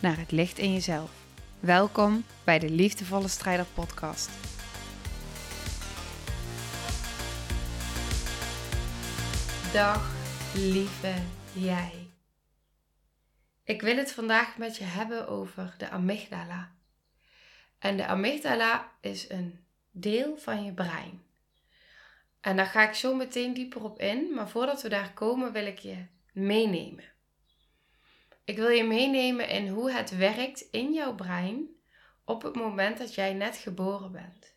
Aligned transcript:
naar 0.00 0.18
het 0.18 0.30
licht 0.30 0.58
in 0.58 0.72
jezelf. 0.72 1.10
Welkom 1.60 2.24
bij 2.44 2.58
de 2.58 2.70
Liefdevolle 2.70 3.28
Strijder 3.28 3.66
Podcast. 3.74 4.30
Dag, 9.72 10.14
lieve 10.54 11.14
jij. 11.52 11.92
Ik 13.64 13.82
wil 13.82 13.96
het 13.96 14.12
vandaag 14.12 14.58
met 14.58 14.76
je 14.76 14.84
hebben 14.84 15.28
over 15.28 15.74
de 15.78 15.88
amygdala. 15.88 16.70
En 17.78 17.96
de 17.96 18.06
amygdala 18.06 18.92
is 19.00 19.30
een 19.30 19.58
deel 19.90 20.36
van 20.36 20.64
je 20.64 20.72
brein. 20.72 21.22
En 22.40 22.56
daar 22.56 22.66
ga 22.66 22.88
ik 22.88 22.94
zo 22.94 23.14
meteen 23.14 23.54
dieper 23.54 23.84
op 23.84 24.00
in, 24.00 24.34
maar 24.34 24.48
voordat 24.48 24.82
we 24.82 24.88
daar 24.88 25.12
komen 25.12 25.52
wil 25.52 25.66
ik 25.66 25.78
je 25.78 25.96
meenemen. 26.32 27.04
Ik 28.44 28.56
wil 28.56 28.68
je 28.68 28.84
meenemen 28.84 29.48
in 29.48 29.68
hoe 29.68 29.92
het 29.92 30.16
werkt 30.16 30.60
in 30.70 30.92
jouw 30.92 31.14
brein 31.14 31.68
op 32.24 32.42
het 32.42 32.54
moment 32.54 32.98
dat 32.98 33.14
jij 33.14 33.32
net 33.32 33.56
geboren 33.56 34.12
bent. 34.12 34.54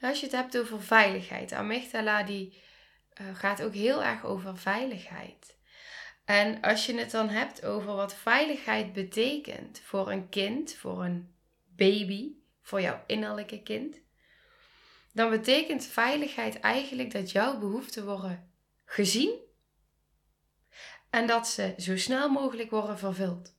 Als 0.00 0.20
je 0.20 0.26
het 0.26 0.34
hebt 0.34 0.58
over 0.58 0.82
veiligheid, 0.82 1.52
amygdala 1.52 2.22
die 2.22 2.62
uh, 3.20 3.26
gaat 3.34 3.62
ook 3.62 3.74
heel 3.74 4.04
erg 4.04 4.24
over 4.24 4.58
veiligheid. 4.58 5.58
En 6.24 6.60
als 6.60 6.86
je 6.86 6.98
het 6.98 7.10
dan 7.10 7.28
hebt 7.28 7.64
over 7.64 7.94
wat 7.94 8.14
veiligheid 8.14 8.92
betekent 8.92 9.80
voor 9.84 10.10
een 10.10 10.28
kind, 10.28 10.74
voor 10.74 11.04
een 11.04 11.34
baby, 11.76 12.32
voor 12.62 12.80
jouw 12.80 13.02
innerlijke 13.06 13.62
kind, 13.62 14.00
dan 15.12 15.30
betekent 15.30 15.84
veiligheid 15.84 16.60
eigenlijk 16.60 17.12
dat 17.12 17.30
jouw 17.30 17.58
behoeften 17.58 18.04
worden 18.04 18.52
gezien 18.84 19.48
en 21.10 21.26
dat 21.26 21.48
ze 21.48 21.74
zo 21.78 21.96
snel 21.96 22.28
mogelijk 22.28 22.70
worden 22.70 22.98
vervuld. 22.98 23.54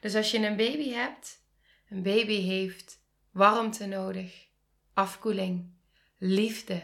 Dus 0.00 0.14
als 0.14 0.30
je 0.30 0.38
een 0.38 0.56
baby 0.56 0.90
hebt, 0.90 1.42
een 1.88 2.02
baby 2.02 2.40
heeft 2.40 3.02
warmte 3.30 3.86
nodig, 3.86 4.46
afkoeling, 4.94 5.72
liefde, 6.18 6.82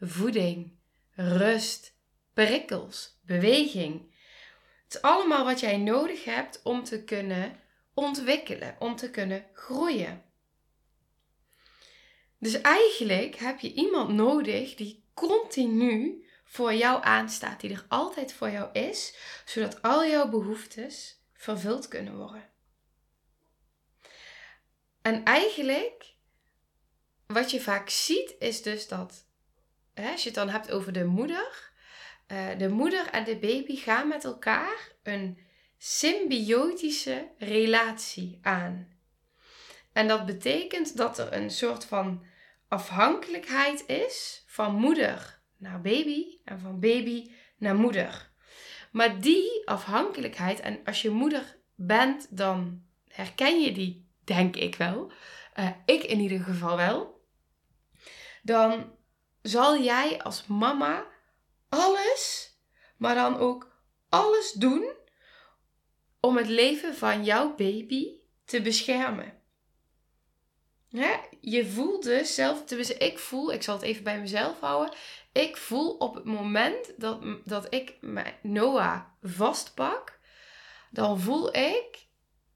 voeding, 0.00 0.78
rust, 1.14 1.94
prikkels, 2.32 3.18
beweging. 3.22 4.14
Het 4.84 4.94
is 4.94 5.02
allemaal 5.02 5.44
wat 5.44 5.60
jij 5.60 5.76
nodig 5.76 6.24
hebt 6.24 6.60
om 6.62 6.84
te 6.84 7.04
kunnen 7.04 7.60
ontwikkelen, 7.94 8.76
om 8.78 8.96
te 8.96 9.10
kunnen 9.10 9.46
groeien. 9.52 10.22
Dus 12.38 12.60
eigenlijk 12.60 13.36
heb 13.36 13.60
je 13.60 13.72
iemand 13.72 14.12
nodig 14.12 14.74
die 14.74 15.04
continu 15.14 16.24
voor 16.50 16.74
jou 16.74 17.02
aanstaat, 17.04 17.60
die 17.60 17.72
er 17.72 17.84
altijd 17.88 18.32
voor 18.32 18.50
jou 18.50 18.72
is, 18.72 19.14
zodat 19.44 19.82
al 19.82 20.06
jouw 20.06 20.28
behoeftes 20.28 21.20
vervuld 21.32 21.88
kunnen 21.88 22.16
worden. 22.16 22.48
En 25.02 25.24
eigenlijk, 25.24 26.14
wat 27.26 27.50
je 27.50 27.60
vaak 27.60 27.88
ziet, 27.88 28.34
is 28.38 28.62
dus 28.62 28.88
dat, 28.88 29.26
hè, 29.94 30.10
als 30.10 30.22
je 30.22 30.28
het 30.28 30.38
dan 30.38 30.48
hebt 30.48 30.70
over 30.70 30.92
de 30.92 31.04
moeder, 31.04 31.72
uh, 32.28 32.58
de 32.58 32.68
moeder 32.68 33.06
en 33.06 33.24
de 33.24 33.38
baby 33.38 33.76
gaan 33.76 34.08
met 34.08 34.24
elkaar 34.24 34.92
een 35.02 35.38
symbiotische 35.78 37.28
relatie 37.38 38.38
aan. 38.42 38.98
En 39.92 40.08
dat 40.08 40.26
betekent 40.26 40.96
dat 40.96 41.18
er 41.18 41.32
een 41.32 41.50
soort 41.50 41.84
van 41.84 42.24
afhankelijkheid 42.68 43.86
is 43.86 44.44
van 44.46 44.74
moeder 44.74 45.39
naar 45.60 45.80
baby 45.80 46.38
en 46.44 46.60
van 46.60 46.80
baby 46.80 47.30
naar 47.58 47.74
moeder. 47.74 48.30
Maar 48.92 49.20
die 49.20 49.62
afhankelijkheid, 49.64 50.60
en 50.60 50.80
als 50.84 51.02
je 51.02 51.10
moeder 51.10 51.56
bent, 51.74 52.36
dan 52.36 52.82
herken 53.08 53.60
je 53.60 53.72
die, 53.72 54.08
denk 54.24 54.56
ik 54.56 54.74
wel. 54.74 55.12
Uh, 55.58 55.70
ik 55.84 56.02
in 56.02 56.20
ieder 56.20 56.40
geval 56.40 56.76
wel. 56.76 57.24
Dan 58.42 58.92
zal 59.42 59.82
jij 59.82 60.22
als 60.22 60.46
mama 60.46 61.06
alles, 61.68 62.54
maar 62.96 63.14
dan 63.14 63.36
ook 63.36 63.72
alles 64.08 64.52
doen 64.52 64.92
om 66.20 66.36
het 66.36 66.48
leven 66.48 66.94
van 66.94 67.24
jouw 67.24 67.54
baby 67.54 68.18
te 68.44 68.62
beschermen. 68.62 69.38
Je 71.40 71.66
voelt 71.66 72.02
dus 72.02 72.34
zelf, 72.34 72.64
tenminste 72.64 72.94
ik 72.94 73.18
voel, 73.18 73.52
ik 73.52 73.62
zal 73.62 73.74
het 73.74 73.84
even 73.84 74.04
bij 74.04 74.20
mezelf 74.20 74.60
houden. 74.60 74.94
Ik 75.32 75.56
voel 75.56 75.90
op 75.96 76.14
het 76.14 76.24
moment 76.24 76.92
dat, 76.96 77.22
dat 77.44 77.74
ik 77.74 77.96
Noah 78.42 79.00
vastpak, 79.22 80.18
dan 80.90 81.20
voel 81.20 81.56
ik, 81.56 82.06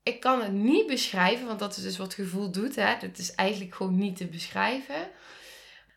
ik 0.02 0.20
kan 0.20 0.42
het 0.42 0.52
niet 0.52 0.86
beschrijven, 0.86 1.46
want 1.46 1.58
dat 1.58 1.76
is 1.76 1.82
dus 1.82 1.96
wat 1.96 2.14
gevoel 2.14 2.50
doet. 2.50 2.76
Hè? 2.76 2.96
Dat 3.00 3.18
is 3.18 3.34
eigenlijk 3.34 3.74
gewoon 3.74 3.98
niet 3.98 4.16
te 4.16 4.26
beschrijven. 4.26 5.10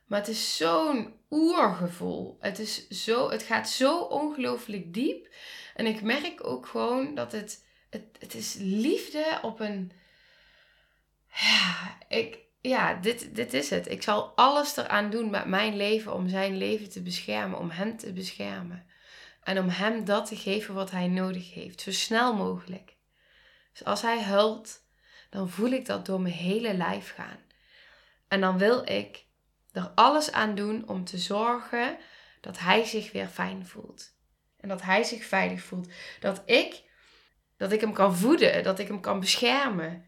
Maar 0.06 0.20
het 0.20 0.28
is 0.28 0.58
zo'n 0.58 1.14
oergevoel. 1.30 2.38
Het, 2.40 2.60
is 2.60 2.88
zo, 2.88 3.30
het 3.30 3.44
gaat 3.44 3.70
zo 3.70 4.00
ongelooflijk 4.00 4.94
diep. 4.94 5.28
En 5.76 5.86
ik 5.86 6.02
merk 6.02 6.48
ook 6.48 6.66
gewoon 6.66 7.16
dat 7.16 7.32
het, 7.32 7.66
het, 7.90 8.04
het 8.20 8.34
is 8.34 8.56
liefde 8.60 9.40
op 9.42 9.60
een 9.60 9.92
ja, 11.32 11.98
ik, 12.08 12.40
ja 12.62 12.94
dit, 12.94 13.36
dit 13.36 13.54
is 13.54 13.70
het. 13.70 13.92
Ik 13.92 14.04
zal 14.04 14.32
alles 14.36 14.78
eraan 14.78 15.10
doen 15.10 15.30
met 15.30 15.46
mijn 15.46 15.76
leven 15.76 16.14
om 16.14 16.30
zijn 16.30 16.58
leven 16.58 16.90
te 16.90 17.02
beschermen, 17.02 17.60
om 17.60 17.70
hem 17.70 17.98
te 17.98 18.14
beschermen. 18.14 18.86
En 19.44 19.60
om 19.60 19.70
hem 19.70 20.06
dat 20.06 20.26
te 20.26 20.36
geven 20.36 20.74
wat 20.74 20.92
hij 20.92 21.08
nodig 21.08 21.54
heeft, 21.54 21.82
zo 21.82 21.92
snel 21.92 22.36
mogelijk. 22.36 22.96
Dus 23.72 23.84
als 23.84 24.02
hij 24.02 24.22
huilt, 24.22 24.82
dan 25.30 25.50
voel 25.50 25.70
ik 25.70 25.86
dat 25.86 26.06
door 26.06 26.22
mijn 26.22 26.34
hele 26.34 26.74
lijf 26.74 27.14
gaan. 27.14 27.40
En 28.28 28.42
dan 28.42 28.58
wil 28.58 28.90
ik 28.90 29.26
er 29.72 29.92
alles 29.96 30.32
aan 30.32 30.56
doen 30.56 30.88
om 30.88 31.06
te 31.06 31.18
zorgen 31.18 31.98
dat 32.42 32.60
hij 32.60 32.84
zich 32.84 33.12
weer 33.12 33.28
fijn 33.28 33.66
voelt. 33.66 34.16
En 34.58 34.70
dat 34.70 34.82
hij 34.82 35.04
zich 35.04 35.26
veilig 35.26 35.62
voelt. 35.62 35.90
Dat 36.20 36.42
ik, 36.46 36.84
dat 37.58 37.72
ik 37.72 37.82
hem 37.82 37.94
kan 37.94 38.16
voeden, 38.16 38.64
dat 38.64 38.80
ik 38.80 38.88
hem 38.88 39.00
kan 39.00 39.20
beschermen. 39.20 40.06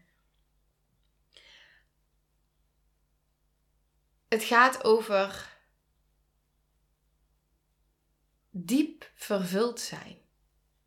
Het 4.30 4.44
gaat 4.44 4.84
over 4.84 5.58
diep 8.50 9.10
vervuld 9.14 9.80
zijn. 9.80 10.18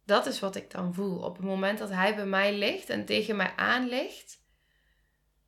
Dat 0.06 0.26
is 0.26 0.40
wat 0.40 0.56
ik 0.56 0.72
dan 0.72 0.94
voel. 0.94 1.20
Op 1.20 1.36
het 1.36 1.46
moment 1.46 1.80
dat 1.80 1.90
hij 1.90 2.16
bij 2.16 2.26
mij 2.26 2.58
ligt 2.58 2.90
en 2.90 3.06
tegen 3.06 3.36
mij 3.36 3.54
aan 3.56 3.88
ligt, 3.88 4.42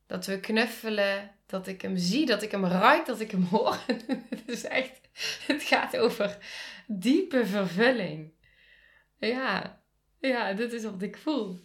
dat 0.07 0.25
we 0.25 0.39
knuffelen, 0.39 1.35
dat 1.45 1.67
ik 1.67 1.81
hem 1.81 1.97
zie, 1.97 2.25
dat 2.25 2.41
ik 2.41 2.51
hem 2.51 2.65
ruik, 2.65 3.05
dat 3.05 3.19
ik 3.19 3.31
hem 3.31 3.43
hoor. 3.43 3.77
het 4.29 4.43
is 4.45 4.63
echt, 4.63 4.99
het 5.47 5.63
gaat 5.63 5.97
over 5.97 6.37
diepe 6.87 7.45
vervulling. 7.45 8.33
Ja, 9.17 9.81
ja, 10.19 10.53
dit 10.53 10.73
is 10.73 10.83
wat 10.83 11.01
ik 11.01 11.17
voel. 11.17 11.59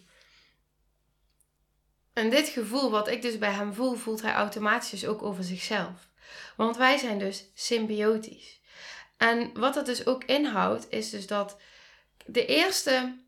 En 2.12 2.30
dit 2.30 2.48
gevoel 2.48 2.90
wat 2.90 3.08
ik 3.08 3.22
dus 3.22 3.38
bij 3.38 3.52
hem 3.52 3.74
voel, 3.74 3.94
voelt 3.94 4.22
hij 4.22 4.32
automatisch 4.32 5.06
ook 5.06 5.22
over 5.22 5.44
zichzelf. 5.44 6.09
Want 6.56 6.76
wij 6.76 6.98
zijn 6.98 7.18
dus 7.18 7.44
symbiotisch. 7.54 8.60
En 9.16 9.50
wat 9.54 9.74
dat 9.74 9.86
dus 9.86 10.06
ook 10.06 10.24
inhoudt, 10.24 10.86
is 10.90 11.10
dus 11.10 11.26
dat 11.26 11.56
de 12.26 12.46
eerste 12.46 13.18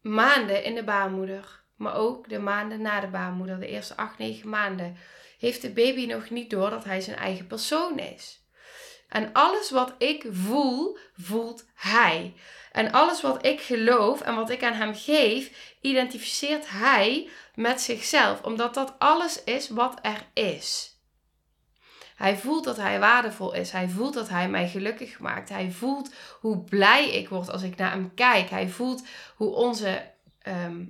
maanden 0.00 0.64
in 0.64 0.74
de 0.74 0.84
baarmoeder, 0.84 1.62
maar 1.76 1.94
ook 1.94 2.28
de 2.28 2.38
maanden 2.38 2.82
na 2.82 3.00
de 3.00 3.06
baarmoeder, 3.06 3.60
de 3.60 3.66
eerste 3.66 3.96
8, 3.96 4.18
9 4.18 4.48
maanden, 4.48 4.96
heeft 5.38 5.62
de 5.62 5.70
baby 5.70 6.06
nog 6.06 6.30
niet 6.30 6.50
door 6.50 6.70
dat 6.70 6.84
hij 6.84 7.00
zijn 7.00 7.16
eigen 7.16 7.46
persoon 7.46 7.98
is. 7.98 8.42
En 9.08 9.32
alles 9.32 9.70
wat 9.70 9.94
ik 9.98 10.26
voel, 10.30 10.98
voelt 11.16 11.64
hij. 11.74 12.34
En 12.72 12.92
alles 12.92 13.20
wat 13.20 13.46
ik 13.46 13.60
geloof 13.60 14.20
en 14.20 14.34
wat 14.34 14.50
ik 14.50 14.62
aan 14.62 14.72
hem 14.72 14.94
geef, 14.94 15.74
identificeert 15.80 16.70
hij 16.70 17.28
met 17.54 17.80
zichzelf, 17.80 18.42
omdat 18.42 18.74
dat 18.74 18.94
alles 18.98 19.44
is 19.44 19.68
wat 19.68 19.98
er 20.02 20.26
is. 20.32 20.93
Hij 22.14 22.36
voelt 22.36 22.64
dat 22.64 22.76
hij 22.76 22.98
waardevol 22.98 23.54
is. 23.54 23.70
Hij 23.70 23.88
voelt 23.88 24.14
dat 24.14 24.28
hij 24.28 24.48
mij 24.48 24.68
gelukkig 24.68 25.18
maakt. 25.18 25.48
Hij 25.48 25.70
voelt 25.70 26.14
hoe 26.40 26.64
blij 26.64 27.10
ik 27.10 27.28
word 27.28 27.50
als 27.50 27.62
ik 27.62 27.76
naar 27.76 27.90
hem 27.90 28.14
kijk. 28.14 28.50
Hij 28.50 28.68
voelt 28.68 29.06
hoe 29.36 29.54
onze 29.54 30.12
ehm, 30.42 30.84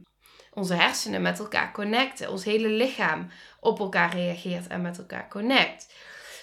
onze 0.55 0.75
hersenen 0.75 1.23
met 1.23 1.39
elkaar 1.39 1.73
connecten. 1.73 2.31
Ons 2.31 2.45
hele 2.45 2.69
lichaam 2.69 3.31
op 3.61 3.79
elkaar 3.79 4.15
reageert 4.15 4.67
en 4.67 4.83
met 4.83 4.99
elkaar 4.99 5.29
connect. 5.29 5.95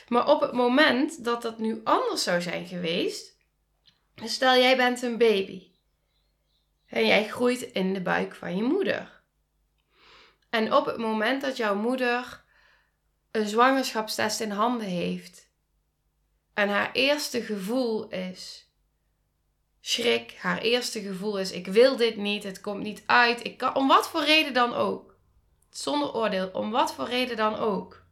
Maar 0.07 0.27
op 0.27 0.41
het 0.41 0.51
moment 0.51 1.23
dat 1.23 1.41
dat 1.41 1.57
nu 1.57 1.81
anders 1.83 2.23
zou 2.23 2.41
zijn 2.41 2.67
geweest, 2.67 3.37
stel 4.15 4.55
jij 4.55 4.77
bent 4.77 5.01
een 5.01 5.17
baby 5.17 5.71
en 6.87 7.05
jij 7.07 7.27
groeit 7.27 7.61
in 7.61 7.93
de 7.93 8.01
buik 8.01 8.35
van 8.35 8.55
je 8.55 8.63
moeder. 8.63 9.21
En 10.49 10.73
op 10.73 10.85
het 10.85 10.97
moment 10.97 11.41
dat 11.41 11.57
jouw 11.57 11.75
moeder 11.75 12.40
een 13.31 13.47
zwangerschapstest 13.47 14.39
in 14.39 14.51
handen 14.51 14.87
heeft 14.87 15.49
en 16.53 16.69
haar 16.69 16.91
eerste 16.91 17.41
gevoel 17.41 18.09
is 18.09 18.69
schrik, 19.81 20.35
haar 20.39 20.57
eerste 20.57 21.01
gevoel 21.01 21.39
is 21.39 21.51
ik 21.51 21.67
wil 21.67 21.95
dit 21.95 22.15
niet, 22.15 22.43
het 22.43 22.61
komt 22.61 22.83
niet 22.83 23.03
uit, 23.05 23.45
ik 23.45 23.57
kan, 23.57 23.75
om 23.75 23.87
wat 23.87 24.09
voor 24.09 24.23
reden 24.23 24.53
dan 24.53 24.73
ook. 24.73 25.15
Zonder 25.69 26.13
oordeel, 26.13 26.49
om 26.53 26.71
wat 26.71 26.93
voor 26.93 27.07
reden 27.07 27.37
dan 27.37 27.55
ook. 27.55 28.03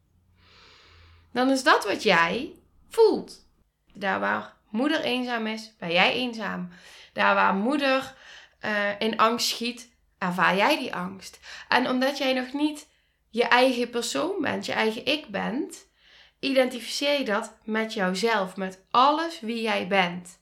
Dan 1.32 1.50
is 1.50 1.64
dat 1.64 1.86
wat 1.86 2.04
jij 2.04 2.56
voelt. 2.90 3.48
Daar 3.94 4.20
waar 4.20 4.58
moeder 4.70 5.02
eenzaam 5.02 5.48
is, 5.48 5.72
ben 5.78 5.92
jij 5.92 6.14
eenzaam. 6.14 6.70
Daar 7.14 7.36
waar 7.36 7.54
moeder 7.54 8.16
uh, 8.62 9.00
in 9.00 9.18
angst 9.18 9.48
schiet, 9.48 9.90
ervaar 10.18 10.56
jij 10.56 10.78
die 10.78 10.96
angst. 10.96 11.40
En 11.68 11.90
omdat 11.90 12.18
jij 12.18 12.34
nog 12.34 12.54
niet 12.54 12.88
je 13.30 13.44
eigen 13.44 13.90
persoon 13.90 14.42
bent, 14.42 14.66
je 14.66 14.72
eigen 14.72 15.06
ik 15.06 15.28
bent, 15.28 15.88
identificeer 16.40 17.20
je 17.20 17.26
dat 17.26 17.58
met 17.64 17.94
jouzelf, 17.94 18.56
met 18.56 18.86
alles 18.92 19.40
wie 19.40 19.62
jij 19.62 19.88
bent. 19.88 20.40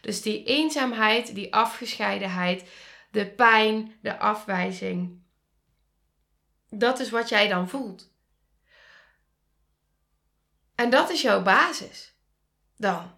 Dus 0.00 0.22
die 0.22 0.44
eenzaamheid, 0.44 1.34
die 1.34 1.54
afgescheidenheid, 1.54 2.70
de 3.10 3.26
pijn, 3.26 3.94
de 4.02 4.18
afwijzing. 4.18 5.22
Dat 6.70 7.00
is 7.00 7.10
wat 7.10 7.28
jij 7.28 7.48
dan 7.48 7.68
voelt. 7.68 8.12
En 10.74 10.90
dat 10.90 11.10
is 11.10 11.22
jouw 11.22 11.42
basis. 11.42 12.12
Dan. 12.76 13.14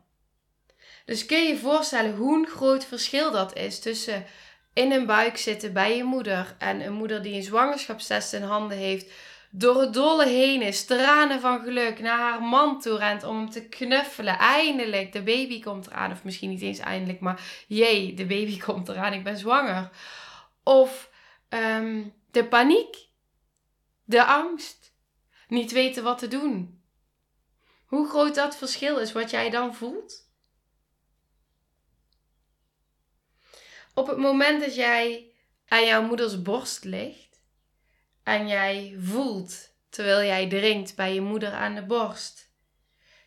Dus 1.04 1.26
kun 1.26 1.42
je 1.42 1.48
je 1.48 1.58
voorstellen 1.58 2.16
hoe 2.16 2.38
een 2.38 2.46
groot 2.46 2.84
verschil 2.84 3.30
dat 3.30 3.56
is 3.56 3.80
tussen 3.80 4.26
in 4.72 4.92
een 4.92 5.06
buik 5.06 5.36
zitten 5.36 5.72
bij 5.72 5.96
je 5.96 6.04
moeder 6.04 6.54
en 6.58 6.80
een 6.80 6.92
moeder 6.92 7.22
die 7.22 7.34
een 7.34 7.42
zwangerschapstest 7.42 8.32
in 8.32 8.42
handen 8.42 8.78
heeft, 8.78 9.12
door 9.50 9.80
het 9.80 9.94
dolle 9.94 10.26
heen 10.26 10.62
is, 10.62 10.84
tranen 10.84 11.40
van 11.40 11.60
geluk, 11.60 12.00
naar 12.00 12.18
haar 12.18 12.42
man 12.42 12.80
toe 12.80 12.98
rent 12.98 13.24
om 13.24 13.36
hem 13.36 13.50
te 13.50 13.68
knuffelen. 13.68 14.38
Eindelijk, 14.38 15.12
de 15.12 15.22
baby 15.22 15.62
komt 15.62 15.86
eraan. 15.86 16.12
Of 16.12 16.24
misschien 16.24 16.50
niet 16.50 16.62
eens 16.62 16.78
eindelijk, 16.78 17.20
maar 17.20 17.64
jee, 17.66 18.14
de 18.14 18.26
baby 18.26 18.58
komt 18.66 18.88
eraan, 18.88 19.12
ik 19.12 19.24
ben 19.24 19.36
zwanger. 19.36 19.90
Of 20.62 21.10
ehm, 21.48 22.02
de 22.30 22.44
paniek, 22.44 22.96
de 24.04 24.24
angst, 24.24 24.92
niet 25.48 25.72
weten 25.72 26.02
wat 26.02 26.18
te 26.18 26.28
doen. 26.28 26.82
Hoe 27.86 28.08
groot 28.08 28.34
dat 28.34 28.56
verschil 28.56 28.98
is 28.98 29.12
wat 29.12 29.30
jij 29.30 29.50
dan 29.50 29.74
voelt? 29.74 30.29
Op 34.00 34.06
het 34.06 34.18
moment 34.18 34.60
dat 34.60 34.74
jij 34.74 35.32
aan 35.68 35.86
jouw 35.86 36.02
moeders 36.02 36.42
borst 36.42 36.84
ligt 36.84 37.42
en 38.22 38.48
jij 38.48 38.96
voelt 38.98 39.72
terwijl 39.88 40.26
jij 40.26 40.48
drinkt 40.48 40.96
bij 40.96 41.14
je 41.14 41.20
moeder 41.20 41.52
aan 41.52 41.74
de 41.74 41.82
borst, 41.82 42.50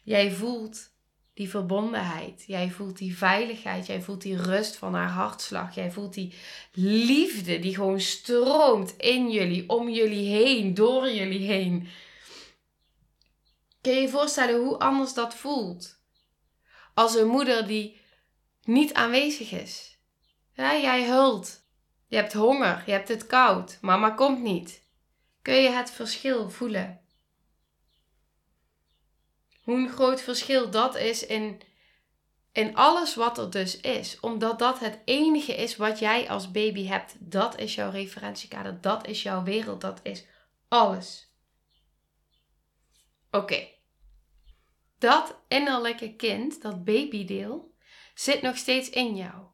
jij 0.03 0.31
voelt 0.31 0.91
die 1.33 1.49
verbondenheid, 1.49 2.43
jij 2.47 2.69
voelt 2.69 2.97
die 2.97 3.17
veiligheid, 3.17 3.85
jij 3.85 4.01
voelt 4.01 4.21
die 4.21 4.41
rust 4.41 4.75
van 4.75 4.93
haar 4.93 5.09
hartslag, 5.09 5.75
jij 5.75 5.91
voelt 5.91 6.13
die 6.13 6.33
liefde 6.71 7.59
die 7.59 7.75
gewoon 7.75 8.01
stroomt 8.01 8.97
in 8.97 9.31
jullie, 9.31 9.69
om 9.69 9.89
jullie 9.89 10.29
heen, 10.29 10.73
door 10.73 11.09
jullie 11.09 11.47
heen. 11.47 11.87
Kun 13.81 13.93
je 13.93 14.01
je 14.01 14.09
voorstellen 14.09 14.59
hoe 14.61 14.79
anders 14.79 15.13
dat 15.13 15.35
voelt? 15.35 15.99
Als 16.93 17.15
een 17.15 17.27
moeder 17.27 17.67
die 17.67 17.97
niet 18.63 18.93
aanwezig 18.93 19.51
is. 19.51 19.92
Ja, 20.53 20.77
jij 20.77 21.05
hult. 21.05 21.61
Je 22.07 22.15
hebt 22.15 22.33
honger, 22.33 22.83
je 22.85 22.91
hebt 22.91 23.07
het 23.07 23.27
koud. 23.27 23.77
Mama 23.81 24.09
komt 24.09 24.41
niet. 24.41 24.83
Kun 25.41 25.55
je 25.55 25.69
het 25.69 25.91
verschil 25.91 26.49
voelen? 26.49 27.01
Hoe 29.61 29.75
een 29.75 29.89
groot 29.89 30.21
verschil 30.21 30.69
dat 30.69 30.95
is 30.95 31.25
in, 31.25 31.61
in 32.51 32.75
alles 32.75 33.15
wat 33.15 33.37
er 33.37 33.49
dus 33.49 33.81
is. 33.81 34.19
Omdat 34.19 34.59
dat 34.59 34.79
het 34.79 34.99
enige 35.05 35.55
is 35.55 35.75
wat 35.75 35.99
jij 35.99 36.29
als 36.29 36.51
baby 36.51 36.85
hebt. 36.85 37.15
Dat 37.19 37.59
is 37.59 37.75
jouw 37.75 37.89
referentiekader. 37.89 38.81
Dat 38.81 39.07
is 39.07 39.23
jouw 39.23 39.43
wereld. 39.43 39.81
Dat 39.81 39.99
is 40.03 40.25
alles. 40.67 41.31
Oké. 43.31 43.67
Dat 44.97 45.35
innerlijke 45.47 46.15
kind, 46.15 46.61
dat 46.61 46.83
babydeel, 46.83 47.73
zit 48.13 48.41
nog 48.41 48.57
steeds 48.57 48.89
in 48.89 49.15
jou. 49.15 49.52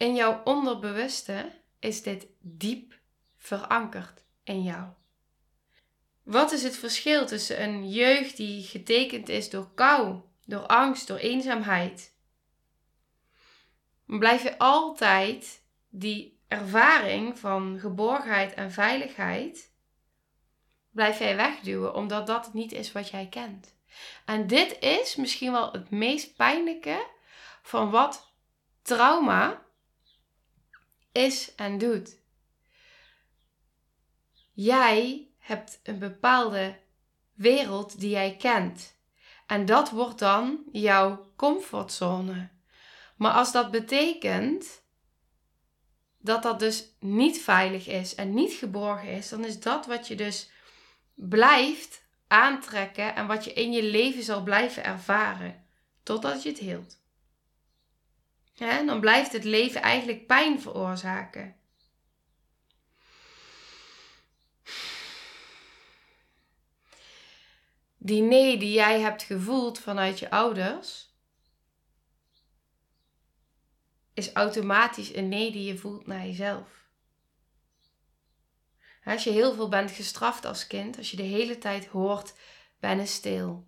In 0.00 0.14
jouw 0.14 0.40
onderbewuste 0.44 1.50
is 1.78 2.02
dit 2.02 2.26
diep 2.38 2.98
verankerd 3.36 4.24
in 4.44 4.62
jou. 4.62 4.84
Wat 6.22 6.52
is 6.52 6.62
het 6.62 6.76
verschil 6.76 7.26
tussen 7.26 7.62
een 7.62 7.90
jeugd 7.90 8.36
die 8.36 8.62
getekend 8.62 9.28
is 9.28 9.50
door 9.50 9.74
kou, 9.74 10.20
door 10.44 10.66
angst, 10.66 11.06
door 11.06 11.16
eenzaamheid? 11.16 12.14
Blijf 14.06 14.42
je 14.42 14.58
altijd 14.58 15.62
die 15.88 16.40
ervaring 16.48 17.38
van 17.38 17.78
geborgenheid 17.78 18.54
en 18.54 18.72
veiligheid, 18.72 19.72
blijf 20.90 21.18
jij 21.18 21.36
wegduwen, 21.36 21.94
omdat 21.94 22.26
dat 22.26 22.52
niet 22.52 22.72
is 22.72 22.92
wat 22.92 23.08
jij 23.08 23.26
kent. 23.26 23.74
En 24.24 24.46
dit 24.46 24.78
is 24.78 25.16
misschien 25.16 25.52
wel 25.52 25.72
het 25.72 25.90
meest 25.90 26.36
pijnlijke 26.36 27.06
van 27.62 27.90
wat 27.90 28.32
trauma 28.82 29.68
is 31.12 31.54
en 31.54 31.78
doet. 31.78 32.18
Jij 34.52 35.28
hebt 35.38 35.80
een 35.82 35.98
bepaalde 35.98 36.78
wereld 37.34 38.00
die 38.00 38.10
jij 38.10 38.36
kent. 38.36 38.98
En 39.46 39.66
dat 39.66 39.90
wordt 39.90 40.18
dan 40.18 40.62
jouw 40.72 41.32
comfortzone. 41.36 42.48
Maar 43.16 43.32
als 43.32 43.52
dat 43.52 43.70
betekent 43.70 44.82
dat 46.18 46.42
dat 46.42 46.58
dus 46.58 46.84
niet 46.98 47.42
veilig 47.42 47.86
is 47.86 48.14
en 48.14 48.34
niet 48.34 48.52
geborgen 48.52 49.08
is, 49.08 49.28
dan 49.28 49.44
is 49.44 49.60
dat 49.60 49.86
wat 49.86 50.08
je 50.08 50.14
dus 50.14 50.50
blijft 51.14 52.02
aantrekken 52.26 53.14
en 53.14 53.26
wat 53.26 53.44
je 53.44 53.52
in 53.52 53.72
je 53.72 53.82
leven 53.82 54.22
zal 54.22 54.42
blijven 54.42 54.84
ervaren 54.84 55.64
totdat 56.02 56.42
je 56.42 56.48
het 56.48 56.58
heelt. 56.58 56.99
Dan 58.60 59.00
blijft 59.00 59.32
het 59.32 59.44
leven 59.44 59.82
eigenlijk 59.82 60.26
pijn 60.26 60.60
veroorzaken. 60.60 61.56
Die 67.96 68.22
nee 68.22 68.58
die 68.58 68.72
jij 68.72 69.00
hebt 69.00 69.22
gevoeld 69.22 69.78
vanuit 69.78 70.18
je 70.18 70.30
ouders, 70.30 71.14
is 74.14 74.32
automatisch 74.32 75.14
een 75.14 75.28
nee 75.28 75.52
die 75.52 75.64
je 75.64 75.78
voelt 75.78 76.06
naar 76.06 76.26
jezelf. 76.26 76.68
Als 79.04 79.24
je 79.24 79.30
heel 79.30 79.54
veel 79.54 79.68
bent 79.68 79.90
gestraft 79.90 80.44
als 80.44 80.66
kind, 80.66 80.98
als 80.98 81.10
je 81.10 81.16
de 81.16 81.22
hele 81.22 81.58
tijd 81.58 81.86
hoort, 81.86 82.34
ben 82.78 82.98
eens 82.98 83.14
stil. 83.14 83.66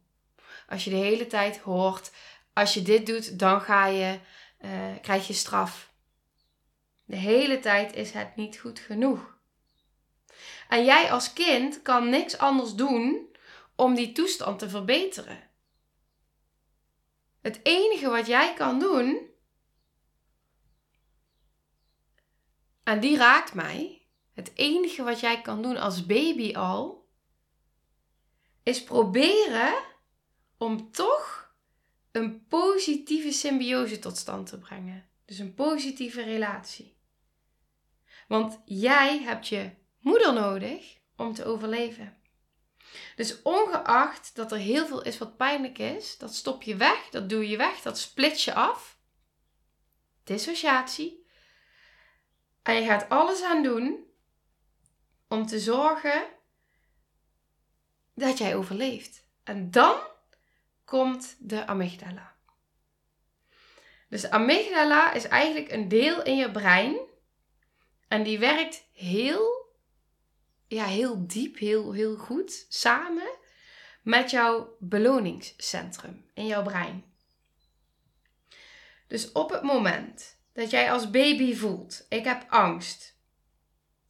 Als 0.68 0.84
je 0.84 0.90
de 0.90 0.96
hele 0.96 1.26
tijd 1.26 1.58
hoort, 1.58 2.12
als 2.52 2.75
je 2.75 2.82
dit 2.82 3.06
doet, 3.06 3.38
dan 3.38 3.61
ga 3.61 3.87
je 3.87 4.20
uh, 4.64 4.71
krijg 5.00 5.26
je 5.26 5.33
straf. 5.33 5.92
De 7.04 7.16
hele 7.16 7.61
tijd 7.61 7.95
is 7.95 8.11
het 8.11 8.37
niet 8.37 8.59
goed 8.59 8.78
genoeg. 8.78 9.38
En 10.69 10.85
jij 10.85 11.11
als 11.12 11.33
kind 11.33 11.83
kan 11.83 12.09
niks 12.09 12.38
anders 12.38 12.75
doen 12.75 13.37
om 13.76 13.95
die 13.95 14.12
toestand 14.12 14.59
te 14.59 14.69
verbeteren. 14.69 15.50
Het 17.40 17.61
enige 17.62 18.09
wat 18.09 18.26
jij 18.26 18.54
kan 18.54 18.78
doen, 18.78 19.31
en 22.83 23.00
die 23.00 23.16
raakt 23.16 23.54
mij, 23.54 24.07
het 24.35 24.52
enige 24.54 25.02
wat 25.02 25.21
jij 25.21 25.42
kan 25.42 25.62
doen 25.62 25.76
als 25.76 26.07
baby 26.07 26.54
al, 26.54 27.09
is 28.62 28.85
proberen 28.85 29.75
om 30.57 30.90
toch 30.90 31.41
een 32.12 32.47
positieve 32.47 33.33
symbiose 33.33 33.99
tot 33.99 34.16
stand 34.16 34.47
te 34.49 34.59
brengen. 34.59 35.09
Dus 35.25 35.38
een 35.38 35.54
positieve 35.54 36.23
relatie. 36.23 36.97
Want 38.28 38.61
jij 38.64 39.19
hebt 39.23 39.49
je 39.49 39.71
moeder 39.99 40.33
nodig 40.33 40.99
om 41.16 41.35
te 41.35 41.45
overleven. 41.45 42.16
Dus 43.16 43.42
ongeacht 43.42 44.35
dat 44.35 44.52
er 44.52 44.59
heel 44.59 44.87
veel 44.87 45.02
is 45.02 45.19
wat 45.19 45.37
pijnlijk 45.37 45.78
is, 45.78 46.19
dat 46.19 46.35
stop 46.35 46.62
je 46.62 46.76
weg, 46.76 47.09
dat 47.11 47.28
doe 47.28 47.49
je 47.49 47.57
weg, 47.57 47.81
dat 47.81 47.99
split 47.99 48.42
je 48.42 48.54
af. 48.54 48.99
Dissociatie. 50.25 51.26
En 52.62 52.75
je 52.75 52.85
gaat 52.85 53.09
alles 53.09 53.42
aan 53.42 53.62
doen 53.62 54.07
om 55.28 55.47
te 55.47 55.61
zorgen 55.61 56.25
dat 58.14 58.38
jij 58.38 58.57
overleeft. 58.57 59.26
En 59.42 59.71
dan 59.71 60.00
komt 60.92 61.37
de 61.38 61.66
amygdala. 61.66 62.34
Dus 64.08 64.20
de 64.20 64.30
amygdala 64.30 65.12
is 65.12 65.25
eigenlijk 65.25 65.72
een 65.72 65.88
deel 65.88 66.22
in 66.22 66.37
je 66.37 66.50
brein. 66.50 66.96
En 68.08 68.22
die 68.22 68.38
werkt 68.38 68.84
heel, 68.92 69.75
ja, 70.66 70.84
heel 70.84 71.26
diep, 71.26 71.58
heel, 71.58 71.92
heel 71.92 72.16
goed 72.16 72.66
samen 72.68 73.30
met 74.02 74.30
jouw 74.30 74.76
beloningscentrum 74.78 76.25
in 76.34 76.46
jouw 76.46 76.62
brein. 76.62 77.04
Dus 79.06 79.32
op 79.32 79.50
het 79.50 79.62
moment 79.62 80.38
dat 80.52 80.70
jij 80.70 80.92
als 80.92 81.11
baby 81.11 81.54
voelt, 81.54 82.06
ik 82.08 82.25
heb 82.25 82.44
angst. 82.49 83.16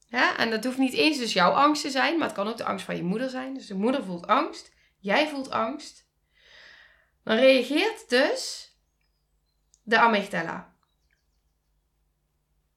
Ja, 0.07 0.37
en 0.37 0.49
dat 0.49 0.63
hoeft 0.63 0.77
niet 0.77 0.93
eens 0.93 1.17
dus 1.17 1.33
jouw 1.33 1.51
angst 1.51 1.81
te 1.81 1.89
zijn, 1.89 2.17
maar 2.17 2.27
het 2.27 2.37
kan 2.37 2.47
ook 2.47 2.57
de 2.57 2.65
angst 2.65 2.85
van 2.85 2.95
je 2.95 3.03
moeder 3.03 3.29
zijn. 3.29 3.53
Dus 3.53 3.67
de 3.67 3.75
moeder 3.75 4.03
voelt 4.03 4.27
angst, 4.27 4.71
jij 4.99 5.27
voelt 5.27 5.49
angst. 5.49 6.02
Dan 7.23 7.37
reageert 7.37 8.09
dus 8.09 8.71
de 9.83 9.99
amygdala. 9.99 10.73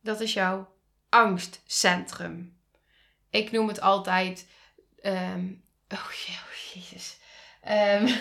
Dat 0.00 0.20
is 0.20 0.32
jouw 0.32 0.74
angstcentrum. 1.08 2.60
Ik 3.30 3.50
noem 3.50 3.68
het 3.68 3.80
altijd. 3.80 4.46
Um, 5.02 5.64
oh, 5.88 6.10
jezus. 6.74 7.18
Um, 7.68 8.06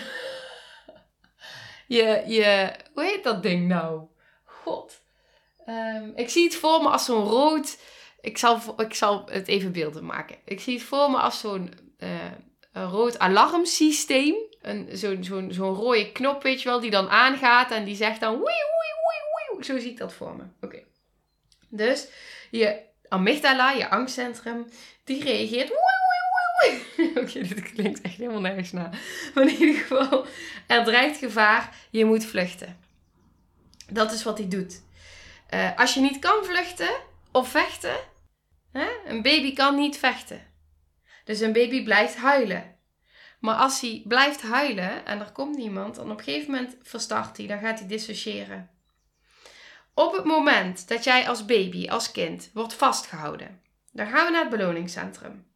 je, 1.96 2.22
je, 2.26 2.74
hoe 2.94 3.04
heet 3.04 3.24
dat 3.24 3.42
ding 3.42 3.68
nou? 3.68 4.06
God. 4.44 5.00
Um, 5.66 6.12
ik 6.16 6.28
zie 6.28 6.44
het 6.44 6.56
voor 6.56 6.82
me 6.82 6.88
als 6.88 7.04
zo'n 7.04 7.24
rood. 7.24 7.78
Ik 8.20 8.38
zal, 8.38 8.80
ik 8.80 8.94
zal 8.94 9.26
het 9.30 9.48
even 9.48 9.72
beelden 9.72 10.04
maken. 10.04 10.36
Ik 10.44 10.60
zie 10.60 10.74
het 10.74 10.86
voor 10.86 11.10
me 11.10 11.16
als 11.16 11.40
zo'n 11.40 11.74
uh, 11.98 12.32
rood 12.72 13.18
alarmsysteem. 13.18 14.34
Zo'n 14.92 15.24
zo'n 15.24 15.52
zo'n 15.52 15.74
rode 15.74 16.12
knop, 16.12 16.42
weet 16.42 16.62
je 16.62 16.68
wel, 16.68 16.80
die 16.80 16.90
dan 16.90 17.08
aangaat 17.08 17.70
en 17.70 17.84
die 17.84 17.96
zegt 17.96 18.20
dan 18.20 18.32
wee, 18.32 18.44
wee, 18.44 19.54
wee. 19.54 19.64
Zo 19.64 19.78
zie 19.78 19.90
ik 19.90 19.98
dat 19.98 20.12
voor 20.12 20.36
me. 20.36 20.42
Oké. 20.60 20.82
Dus 21.68 22.08
je 22.50 22.80
amygdala, 23.08 23.70
je 23.70 23.88
angstcentrum, 23.88 24.66
die 25.04 25.22
reageert 25.22 25.70
Oké, 27.20 27.42
dit 27.42 27.62
klinkt 27.62 28.00
echt 28.00 28.16
helemaal 28.16 28.40
nergens 28.40 28.72
na. 28.72 28.90
Maar 29.34 29.48
in 29.48 29.58
ieder 29.58 29.74
geval, 29.74 30.26
er 30.66 30.84
dreigt 30.84 31.18
gevaar, 31.18 31.74
je 31.90 32.04
moet 32.04 32.24
vluchten. 32.24 32.78
Dat 33.90 34.12
is 34.12 34.22
wat 34.22 34.38
hij 34.38 34.48
doet. 34.48 34.82
Uh, 35.54 35.76
als 35.76 35.94
je 35.94 36.00
niet 36.00 36.18
kan 36.18 36.44
vluchten 36.44 36.90
of 37.32 37.48
vechten, 37.48 37.96
hè? 38.72 38.88
een 39.06 39.22
baby 39.22 39.54
kan 39.54 39.74
niet 39.74 39.98
vechten. 39.98 40.40
Dus 41.24 41.40
een 41.40 41.52
baby 41.52 41.84
blijft 41.84 42.16
huilen. 42.16 42.75
Maar 43.40 43.56
als 43.56 43.80
hij 43.80 44.02
blijft 44.04 44.42
huilen 44.42 45.06
en 45.06 45.20
er 45.20 45.32
komt 45.32 45.56
niemand, 45.56 45.94
dan 45.94 46.10
op 46.10 46.18
een 46.18 46.24
gegeven 46.24 46.50
moment 46.50 46.76
verstart 46.82 47.36
hij, 47.36 47.46
dan 47.46 47.58
gaat 47.58 47.78
hij 47.78 47.88
dissociëren. 47.88 48.70
Op 49.94 50.12
het 50.12 50.24
moment 50.24 50.88
dat 50.88 51.04
jij 51.04 51.28
als 51.28 51.44
baby, 51.44 51.88
als 51.88 52.12
kind, 52.12 52.50
wordt 52.54 52.74
vastgehouden, 52.74 53.60
dan 53.92 54.06
gaan 54.06 54.26
we 54.26 54.32
naar 54.32 54.40
het 54.40 54.50
beloningscentrum. 54.50 55.46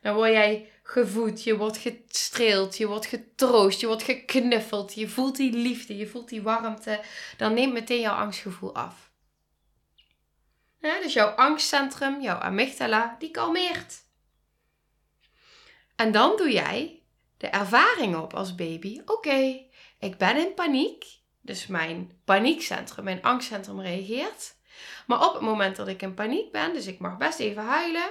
Dan 0.00 0.14
word 0.14 0.30
jij 0.30 0.70
gevoed, 0.82 1.44
je 1.44 1.56
wordt 1.56 1.76
gestreeld, 1.76 2.76
je 2.76 2.86
wordt 2.86 3.06
getroost, 3.06 3.80
je 3.80 3.86
wordt 3.86 4.02
geknuffeld, 4.02 4.94
je 4.94 5.08
voelt 5.08 5.36
die 5.36 5.52
liefde, 5.52 5.96
je 5.96 6.06
voelt 6.06 6.28
die 6.28 6.42
warmte. 6.42 7.00
Dan 7.36 7.54
neemt 7.54 7.72
meteen 7.72 8.00
jouw 8.00 8.14
angstgevoel 8.14 8.74
af. 8.74 9.12
Dus 10.80 11.12
jouw 11.12 11.28
angstcentrum, 11.28 12.20
jouw 12.20 12.38
amygdala, 12.38 13.16
die 13.18 13.30
kalmeert. 13.30 14.02
En 15.96 16.12
dan 16.12 16.36
doe 16.36 16.52
jij 16.52 17.02
de 17.44 17.50
ervaring 17.50 18.16
op 18.16 18.34
als 18.34 18.54
baby. 18.54 19.00
Oké, 19.06 19.60
ik 19.98 20.16
ben 20.16 20.36
in 20.36 20.54
paniek. 20.54 21.04
Dus 21.40 21.66
mijn 21.66 22.20
paniekcentrum, 22.24 23.04
mijn 23.04 23.22
angstcentrum 23.22 23.80
reageert. 23.80 24.54
Maar 25.06 25.26
op 25.26 25.32
het 25.32 25.42
moment 25.42 25.76
dat 25.76 25.88
ik 25.88 26.02
in 26.02 26.14
paniek 26.14 26.52
ben, 26.52 26.72
dus 26.72 26.86
ik 26.86 26.98
mag 26.98 27.16
best 27.16 27.38
even 27.38 27.62
huilen, 27.62 28.10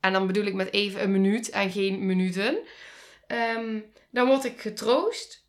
en 0.00 0.12
dan 0.12 0.26
bedoel 0.26 0.44
ik 0.44 0.54
met 0.54 0.72
even 0.72 1.02
een 1.02 1.10
minuut 1.10 1.50
en 1.50 1.70
geen 1.70 2.06
minuten. 2.06 2.58
Ehm, 3.26 3.80
dan 4.10 4.26
word 4.26 4.44
ik 4.44 4.60
getroost. 4.60 5.46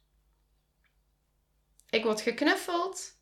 Ik 1.89 2.03
word 2.03 2.21
geknuffeld. 2.21 3.15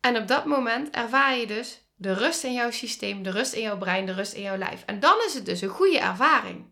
En 0.00 0.16
op 0.16 0.28
dat 0.28 0.44
moment 0.44 0.90
ervaar 0.90 1.36
je 1.36 1.46
dus 1.46 1.86
de 1.94 2.12
rust 2.12 2.44
in 2.44 2.52
jouw 2.52 2.70
systeem, 2.70 3.22
de 3.22 3.30
rust 3.30 3.52
in 3.52 3.62
jouw 3.62 3.78
brein, 3.78 4.06
de 4.06 4.12
rust 4.12 4.32
in 4.32 4.42
jouw 4.42 4.56
lijf. 4.56 4.82
En 4.86 5.00
dan 5.00 5.18
is 5.26 5.34
het 5.34 5.46
dus 5.46 5.60
een 5.60 5.68
goede 5.68 5.98
ervaring. 5.98 6.70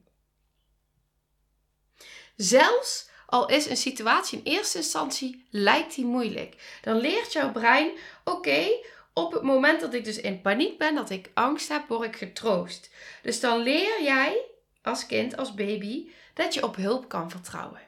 Zelfs 2.40 3.08
al 3.26 3.48
is 3.48 3.68
een 3.68 3.76
situatie 3.76 4.38
in 4.38 4.52
eerste 4.52 4.78
instantie 4.78 5.46
lijkt 5.50 5.94
die 5.94 6.04
moeilijk, 6.04 6.78
dan 6.82 6.96
leert 6.96 7.32
jouw 7.32 7.52
brein: 7.52 7.90
oké, 8.24 8.66
op 9.12 9.32
het 9.32 9.42
moment 9.42 9.80
dat 9.80 9.94
ik 9.94 10.04
dus 10.04 10.20
in 10.20 10.40
paniek 10.40 10.78
ben, 10.78 10.94
dat 10.94 11.10
ik 11.10 11.30
angst 11.34 11.68
heb, 11.68 11.88
word 11.88 12.08
ik 12.08 12.16
getroost. 12.16 12.90
Dus 13.22 13.40
dan 13.40 13.58
leer 13.58 14.02
jij 14.02 14.44
als 14.82 15.06
kind, 15.06 15.36
als 15.36 15.54
baby, 15.54 16.10
dat 16.34 16.54
je 16.54 16.64
op 16.64 16.76
hulp 16.76 17.08
kan 17.08 17.30
vertrouwen. 17.30 17.80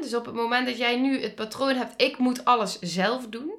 Dus 0.00 0.14
op 0.14 0.26
het 0.26 0.34
moment 0.34 0.66
dat 0.66 0.78
jij 0.78 0.96
nu 0.96 1.22
het 1.22 1.34
patroon 1.34 1.74
hebt, 1.74 2.02
ik 2.02 2.18
moet 2.18 2.44
alles 2.44 2.78
zelf 2.80 3.26
doen. 3.26 3.54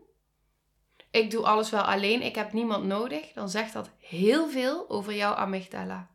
Ik 1.11 1.31
doe 1.31 1.45
alles 1.45 1.69
wel 1.69 1.81
alleen, 1.81 2.21
ik 2.21 2.35
heb 2.35 2.53
niemand 2.53 2.85
nodig. 2.85 3.33
Dan 3.33 3.49
zegt 3.49 3.73
dat 3.73 3.89
heel 3.99 4.49
veel 4.49 4.89
over 4.89 5.13
jouw 5.13 5.33
amygdala. 5.33 6.09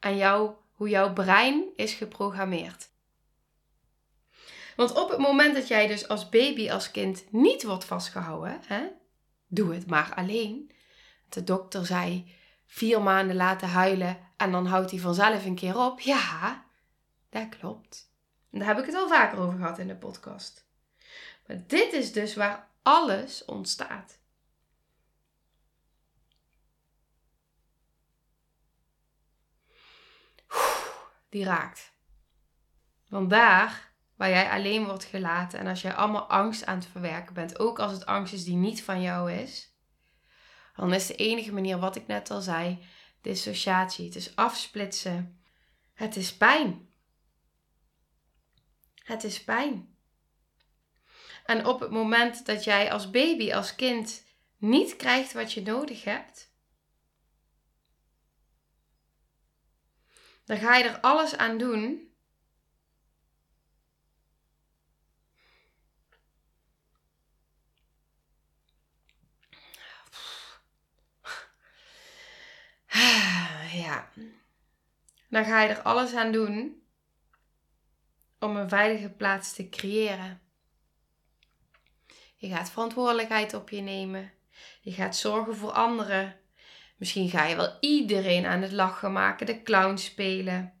En 0.00 0.16
jou, 0.16 0.50
jouw 0.88 1.12
brein 1.12 1.64
is 1.76 1.92
geprogrammeerd. 1.92 2.88
Want 4.76 4.94
op 4.94 5.08
het 5.08 5.18
moment 5.18 5.54
dat 5.54 5.68
jij 5.68 5.86
dus 5.86 6.08
als 6.08 6.28
baby, 6.28 6.70
als 6.70 6.90
kind 6.90 7.24
niet 7.30 7.62
wordt 7.62 7.84
vastgehouden, 7.84 8.60
hè, 8.66 8.86
doe 9.46 9.74
het 9.74 9.86
maar 9.86 10.14
alleen. 10.14 10.70
De 11.28 11.44
dokter 11.44 11.86
zei 11.86 12.32
vier 12.66 13.02
maanden 13.02 13.36
laten 13.36 13.68
huilen 13.68 14.18
en 14.36 14.52
dan 14.52 14.66
houdt 14.66 14.90
hij 14.90 15.00
vanzelf 15.00 15.44
een 15.44 15.54
keer 15.54 15.78
op. 15.78 16.00
Ja, 16.00 16.64
dat 17.30 17.48
klopt. 17.48 18.12
Daar 18.50 18.66
heb 18.66 18.78
ik 18.78 18.86
het 18.86 18.94
al 18.94 19.08
vaker 19.08 19.38
over 19.38 19.58
gehad 19.58 19.78
in 19.78 19.88
de 19.88 19.96
podcast. 19.96 20.66
Maar 21.46 21.66
dit 21.66 21.92
is 21.92 22.12
dus 22.12 22.34
waar 22.34 22.68
alles 22.82 23.44
ontstaat. 23.44 24.18
Die 31.34 31.44
raakt. 31.44 31.92
Want 33.08 33.30
daar 33.30 33.92
waar 34.16 34.28
jij 34.28 34.50
alleen 34.50 34.84
wordt 34.84 35.04
gelaten 35.04 35.58
en 35.58 35.66
als 35.66 35.82
jij 35.82 35.94
allemaal 35.94 36.28
angst 36.28 36.66
aan 36.66 36.78
het 36.78 36.86
verwerken 36.86 37.34
bent, 37.34 37.58
ook 37.58 37.78
als 37.78 37.92
het 37.92 38.06
angst 38.06 38.32
is 38.32 38.44
die 38.44 38.56
niet 38.56 38.82
van 38.82 39.02
jou 39.02 39.32
is, 39.32 39.76
dan 40.76 40.92
is 40.92 41.06
de 41.06 41.14
enige 41.14 41.52
manier, 41.52 41.78
wat 41.78 41.96
ik 41.96 42.06
net 42.06 42.30
al 42.30 42.40
zei, 42.40 42.84
dissociatie. 43.20 44.04
Het 44.04 44.14
is 44.14 44.36
afsplitsen. 44.36 45.42
Het 45.94 46.16
is 46.16 46.36
pijn. 46.36 46.88
Het 48.94 49.24
is 49.24 49.44
pijn. 49.44 49.96
En 51.44 51.66
op 51.66 51.80
het 51.80 51.90
moment 51.90 52.46
dat 52.46 52.64
jij 52.64 52.92
als 52.92 53.10
baby, 53.10 53.52
als 53.52 53.74
kind 53.74 54.24
niet 54.56 54.96
krijgt 54.96 55.32
wat 55.32 55.52
je 55.52 55.62
nodig 55.62 56.04
hebt, 56.04 56.53
dan 60.44 60.58
ga 60.58 60.76
je 60.76 60.84
er 60.84 61.00
alles 61.00 61.36
aan 61.36 61.58
doen 61.58 62.14
Ja. 73.74 74.10
Dan 75.28 75.44
ga 75.44 75.62
je 75.62 75.68
er 75.68 75.82
alles 75.82 76.14
aan 76.14 76.32
doen 76.32 76.82
om 78.38 78.56
een 78.56 78.68
veilige 78.68 79.10
plaats 79.10 79.54
te 79.54 79.68
creëren. 79.68 80.42
Je 82.36 82.48
gaat 82.48 82.70
verantwoordelijkheid 82.70 83.54
op 83.54 83.70
je 83.70 83.80
nemen. 83.80 84.32
Je 84.80 84.92
gaat 84.92 85.16
zorgen 85.16 85.56
voor 85.56 85.70
anderen. 85.70 86.43
Misschien 86.96 87.28
ga 87.28 87.44
je 87.44 87.56
wel 87.56 87.76
iedereen 87.80 88.46
aan 88.46 88.62
het 88.62 88.72
lachen 88.72 89.12
maken, 89.12 89.46
de 89.46 89.62
clown 89.62 89.96
spelen. 89.96 90.72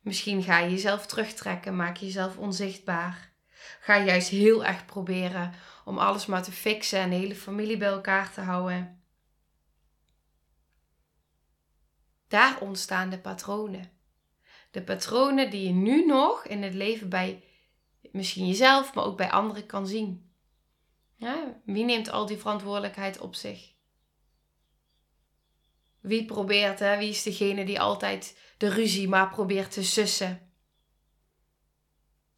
Misschien 0.00 0.42
ga 0.42 0.58
je 0.58 0.70
jezelf 0.70 1.06
terugtrekken, 1.06 1.76
maak 1.76 1.96
jezelf 1.96 2.36
onzichtbaar. 2.36 3.32
Ga 3.80 4.04
juist 4.04 4.28
heel 4.28 4.64
erg 4.64 4.84
proberen 4.84 5.52
om 5.84 5.98
alles 5.98 6.26
maar 6.26 6.42
te 6.42 6.52
fixen 6.52 6.98
en 6.98 7.10
de 7.10 7.16
hele 7.16 7.34
familie 7.34 7.76
bij 7.76 7.88
elkaar 7.88 8.32
te 8.32 8.40
houden. 8.40 9.02
Daar 12.28 12.60
ontstaan 12.60 13.10
de 13.10 13.18
patronen. 13.18 13.90
De 14.70 14.82
patronen 14.82 15.50
die 15.50 15.66
je 15.66 15.72
nu 15.72 16.06
nog 16.06 16.44
in 16.44 16.62
het 16.62 16.74
leven 16.74 17.08
bij 17.08 17.44
misschien 18.12 18.46
jezelf, 18.46 18.94
maar 18.94 19.04
ook 19.04 19.16
bij 19.16 19.30
anderen 19.30 19.66
kan 19.66 19.86
zien. 19.86 20.32
Ja, 21.14 21.60
wie 21.64 21.84
neemt 21.84 22.10
al 22.10 22.26
die 22.26 22.36
verantwoordelijkheid 22.36 23.20
op 23.20 23.34
zich? 23.34 23.73
Wie 26.04 26.24
probeert, 26.24 26.78
hè? 26.78 26.98
wie 26.98 27.08
is 27.08 27.22
degene 27.22 27.64
die 27.64 27.80
altijd 27.80 28.38
de 28.58 28.68
ruzie 28.68 29.08
maar 29.08 29.28
probeert 29.28 29.70
te 29.70 29.84
sussen? 29.84 30.52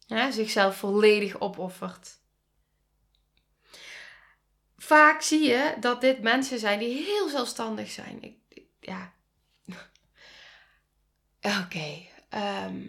Ja, 0.05 0.31
zichzelf 0.31 0.77
volledig 0.77 1.39
opoffert. 1.39 2.19
Vaak 4.77 5.21
zie 5.21 5.47
je 5.47 5.75
dat 5.79 6.01
dit 6.01 6.21
mensen 6.21 6.59
zijn 6.59 6.79
die 6.79 7.03
heel 7.03 7.29
zelfstandig 7.29 7.91
zijn. 7.91 8.21
Ik, 8.21 8.37
ja. 8.79 9.13
Oké. 11.63 12.07
Ehm, 12.29 12.87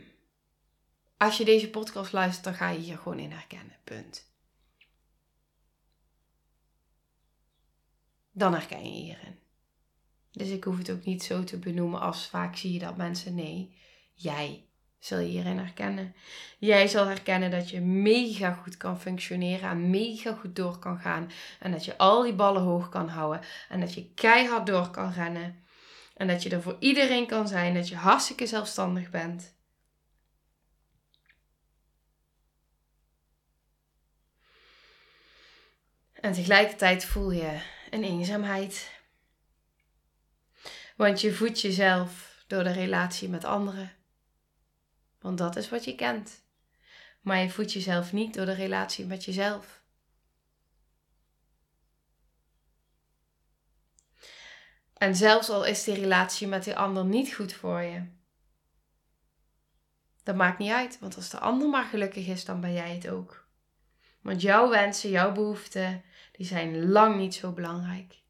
als 1.16 1.36
je 1.36 1.44
deze 1.44 1.70
podcast 1.70 2.12
luistert, 2.12 2.44
dan 2.44 2.54
ga 2.54 2.68
je 2.68 2.78
hier 2.78 2.98
gewoon 2.98 3.18
in 3.18 3.30
herkennen. 3.30 3.76
Punt. 3.84 4.30
Dan 8.32 8.52
herken 8.52 8.84
je 8.84 9.02
hierin. 9.02 9.46
Dus 10.38 10.48
ik 10.48 10.64
hoef 10.64 10.78
het 10.78 10.90
ook 10.90 11.04
niet 11.04 11.22
zo 11.22 11.44
te 11.44 11.58
benoemen 11.58 12.00
als 12.00 12.26
vaak 12.26 12.56
zie 12.56 12.72
je 12.72 12.78
dat 12.78 12.96
mensen. 12.96 13.34
Nee, 13.34 13.76
jij 14.14 14.64
zul 14.98 15.18
je 15.18 15.28
hierin 15.28 15.58
herkennen. 15.58 16.14
Jij 16.58 16.88
zal 16.88 17.06
herkennen 17.06 17.50
dat 17.50 17.70
je 17.70 17.80
mega 17.80 18.52
goed 18.52 18.76
kan 18.76 19.00
functioneren 19.00 19.70
en 19.70 19.90
mega 19.90 20.34
goed 20.34 20.56
door 20.56 20.78
kan 20.78 20.98
gaan. 20.98 21.30
En 21.60 21.70
dat 21.70 21.84
je 21.84 21.98
al 21.98 22.22
die 22.22 22.34
ballen 22.34 22.62
hoog 22.62 22.88
kan 22.88 23.08
houden. 23.08 23.40
En 23.68 23.80
dat 23.80 23.94
je 23.94 24.10
keihard 24.14 24.66
door 24.66 24.90
kan 24.90 25.12
rennen. 25.12 25.64
En 26.16 26.26
dat 26.26 26.42
je 26.42 26.50
er 26.50 26.62
voor 26.62 26.76
iedereen 26.78 27.26
kan 27.26 27.48
zijn. 27.48 27.74
Dat 27.74 27.88
je 27.88 27.96
hartstikke 27.96 28.46
zelfstandig 28.46 29.10
bent. 29.10 29.56
En 36.12 36.32
tegelijkertijd 36.32 37.04
voel 37.04 37.30
je 37.30 37.60
een 37.90 38.04
eenzaamheid. 38.04 38.97
Want 40.98 41.20
je 41.20 41.32
voedt 41.32 41.60
jezelf 41.60 42.42
door 42.46 42.64
de 42.64 42.72
relatie 42.72 43.28
met 43.28 43.44
anderen. 43.44 43.92
Want 45.20 45.38
dat 45.38 45.56
is 45.56 45.68
wat 45.68 45.84
je 45.84 45.94
kent. 45.94 46.42
Maar 47.20 47.38
je 47.38 47.50
voedt 47.50 47.72
jezelf 47.72 48.12
niet 48.12 48.34
door 48.34 48.46
de 48.46 48.54
relatie 48.54 49.06
met 49.06 49.24
jezelf. 49.24 49.82
En 54.94 55.16
zelfs 55.16 55.48
al 55.48 55.64
is 55.64 55.84
die 55.84 55.94
relatie 55.94 56.46
met 56.46 56.64
die 56.64 56.76
ander 56.76 57.04
niet 57.04 57.34
goed 57.34 57.52
voor 57.52 57.80
je, 57.80 58.02
dat 60.22 60.36
maakt 60.36 60.58
niet 60.58 60.72
uit, 60.72 60.98
want 60.98 61.16
als 61.16 61.30
de 61.30 61.38
ander 61.38 61.68
maar 61.68 61.84
gelukkig 61.84 62.26
is, 62.26 62.44
dan 62.44 62.60
ben 62.60 62.72
jij 62.72 62.94
het 62.94 63.08
ook. 63.08 63.48
Want 64.20 64.40
jouw 64.40 64.68
wensen, 64.68 65.10
jouw 65.10 65.32
behoeften, 65.32 66.02
die 66.32 66.46
zijn 66.46 66.88
lang 66.88 67.16
niet 67.16 67.34
zo 67.34 67.52
belangrijk. 67.52 68.22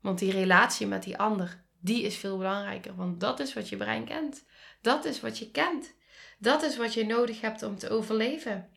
Want 0.00 0.18
die 0.18 0.32
relatie 0.32 0.86
met 0.86 1.02
die 1.02 1.18
ander, 1.18 1.64
die 1.86 2.02
is 2.02 2.16
veel 2.16 2.36
belangrijker. 2.36 2.94
Want 2.94 3.20
dat 3.20 3.40
is 3.40 3.54
wat 3.54 3.68
je 3.68 3.76
brein 3.76 4.04
kent. 4.04 4.44
Dat 4.80 5.04
is 5.04 5.20
wat 5.20 5.38
je 5.38 5.50
kent. 5.50 5.94
Dat 6.38 6.62
is 6.62 6.76
wat 6.76 6.94
je 6.94 7.06
nodig 7.06 7.40
hebt 7.40 7.62
om 7.62 7.78
te 7.78 7.90
overleven. 7.90 8.70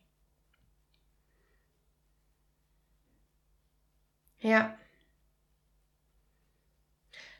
Ja. 4.36 4.80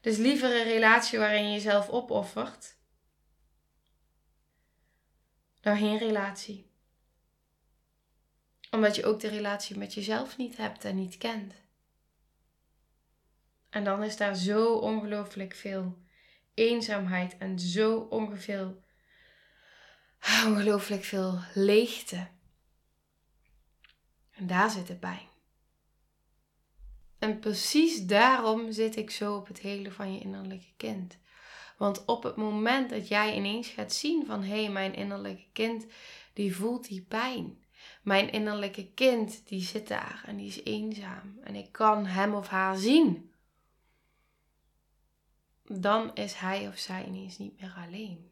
Dus 0.02 0.18
liever 0.18 0.56
een 0.56 0.68
relatie 0.68 1.20
waarin 1.20 1.44
je 1.44 1.52
jezelf 1.52 1.90
opoffert 1.90 2.78
dan 5.62 5.78
geen 5.78 5.98
relatie. 5.98 6.72
Omdat 8.72 8.96
je 8.96 9.06
ook 9.06 9.20
de 9.20 9.28
relatie 9.28 9.78
met 9.78 9.94
jezelf 9.94 10.38
niet 10.38 10.58
hebt 10.58 10.86
en 10.86 10.96
niet 10.96 11.18
kent. 11.18 11.54
En 13.70 13.84
dan 13.84 14.04
is 14.04 14.18
daar 14.18 14.36
zo 14.36 14.74
ongelooflijk 14.74 15.54
veel 15.54 15.98
eenzaamheid 16.54 17.38
en 17.38 17.60
zo 17.60 17.98
ongeveer, 18.00 18.76
ongelooflijk 20.46 21.04
veel 21.04 21.40
leegte. 21.54 22.28
En 24.32 24.48
daar 24.48 24.70
zit 24.70 24.88
de 24.88 24.96
pijn. 24.96 25.28
En 27.20 27.40
precies 27.40 28.06
daarom 28.06 28.72
zit 28.72 28.96
ik 28.96 29.10
zo 29.10 29.36
op 29.36 29.48
het 29.48 29.60
hele 29.60 29.92
van 29.92 30.14
je 30.14 30.20
innerlijke 30.20 30.74
kind. 30.78 31.18
Want 31.78 32.06
op 32.06 32.24
het 32.24 32.36
moment 32.36 32.90
dat 32.90 33.08
jij 33.08 33.36
ineens 33.36 33.68
gaat 33.68 33.94
zien 33.94 34.26
van 34.26 34.44
hé, 34.44 34.64
hey, 34.64 34.72
mijn 34.72 34.96
innerlijke 34.96 35.48
kind 35.54 35.86
die 36.34 36.56
voelt 36.56 36.88
die 36.88 37.02
pijn. 37.02 37.64
Mijn 38.04 38.32
innerlijke 38.32 38.94
kind 38.94 39.48
die 39.48 39.62
zit 39.62 39.88
daar 39.88 40.24
en 40.26 40.38
die 40.38 40.48
is 40.48 40.64
eenzaam 40.64 41.40
en 41.44 41.56
ik 41.56 41.72
kan 41.72 42.06
hem 42.06 42.34
of 42.34 42.48
haar 42.48 42.78
zien 42.78 43.29
dan 45.72 46.16
is 46.16 46.34
hij 46.34 46.68
of 46.68 46.78
zij 46.78 47.06
ineens 47.06 47.38
niet 47.38 47.60
meer 47.62 47.74
alleen. 47.78 48.32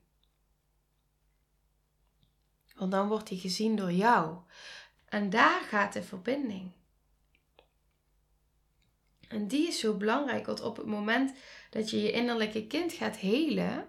Want 2.75 2.91
dan 2.91 3.07
wordt 3.07 3.29
hij 3.29 3.37
gezien 3.37 3.75
door 3.75 3.91
jou. 3.91 4.37
En 5.05 5.29
daar 5.29 5.61
gaat 5.61 5.93
de 5.93 6.03
verbinding. 6.03 6.71
En 9.27 9.47
die 9.47 9.67
is 9.67 9.79
zo 9.79 9.97
belangrijk, 9.97 10.45
want 10.45 10.61
op 10.61 10.77
het 10.77 10.85
moment 10.85 11.37
dat 11.69 11.89
je 11.89 12.01
je 12.01 12.11
innerlijke 12.11 12.67
kind 12.67 12.93
gaat 12.93 13.15
helen, 13.15 13.87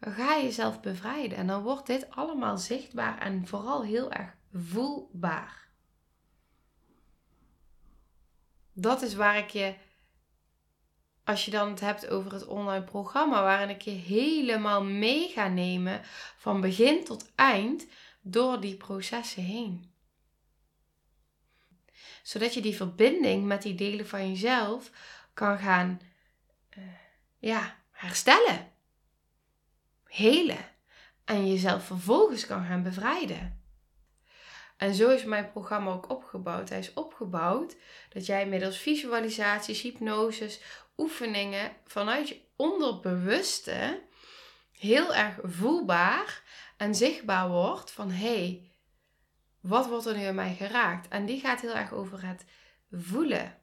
ga 0.00 0.34
je 0.34 0.42
jezelf 0.42 0.80
bevrijden. 0.80 1.38
En 1.38 1.46
dan 1.46 1.62
wordt 1.62 1.86
dit 1.86 2.10
allemaal 2.10 2.58
zichtbaar 2.58 3.18
en 3.18 3.46
vooral 3.46 3.82
heel 3.84 4.12
erg 4.12 4.36
voelbaar. 4.52 5.68
Dat 8.72 9.02
is 9.02 9.14
waar 9.14 9.38
ik 9.38 9.50
je 9.50 9.74
als 11.24 11.44
je 11.44 11.50
dan 11.50 11.70
het 11.70 11.80
hebt 11.80 12.08
over 12.08 12.32
het 12.32 12.46
online 12.46 12.84
programma, 12.84 13.42
waarin 13.42 13.68
ik 13.68 13.82
je 13.82 13.90
helemaal 13.90 14.84
mee 14.84 15.28
ga 15.28 15.48
nemen 15.48 16.00
van 16.36 16.60
begin 16.60 17.04
tot 17.04 17.32
eind 17.34 17.86
door 18.20 18.60
die 18.60 18.76
processen 18.76 19.42
heen. 19.42 19.92
Zodat 22.22 22.54
je 22.54 22.60
die 22.60 22.76
verbinding 22.76 23.44
met 23.44 23.62
die 23.62 23.74
delen 23.74 24.08
van 24.08 24.28
jezelf 24.28 24.90
kan 25.34 25.58
gaan 25.58 26.00
uh, 26.78 26.84
ja, 27.38 27.76
herstellen, 27.90 28.72
helen 30.04 30.68
en 31.24 31.48
jezelf 31.48 31.84
vervolgens 31.84 32.46
kan 32.46 32.64
gaan 32.64 32.82
bevrijden. 32.82 33.62
En 34.76 34.94
zo 34.94 35.10
is 35.10 35.24
mijn 35.24 35.50
programma 35.50 35.90
ook 35.90 36.10
opgebouwd. 36.10 36.68
Hij 36.68 36.78
is 36.78 36.94
opgebouwd 36.94 37.76
dat 38.08 38.26
jij 38.26 38.46
middels 38.46 38.78
visualisaties, 38.78 39.82
hypnoses, 39.82 40.60
oefeningen 40.96 41.76
vanuit 41.84 42.28
je 42.28 42.40
onderbewuste 42.56 44.02
heel 44.72 45.14
erg 45.14 45.38
voelbaar 45.42 46.42
en 46.76 46.94
zichtbaar 46.94 47.48
wordt 47.48 47.90
van 47.90 48.10
hé, 48.10 48.34
hey, 48.34 48.70
wat 49.60 49.86
wordt 49.86 50.06
er 50.06 50.16
nu 50.16 50.22
in 50.22 50.34
mij 50.34 50.54
geraakt? 50.54 51.08
En 51.08 51.26
die 51.26 51.40
gaat 51.40 51.60
heel 51.60 51.74
erg 51.74 51.92
over 51.92 52.26
het 52.26 52.44
voelen. 52.90 53.58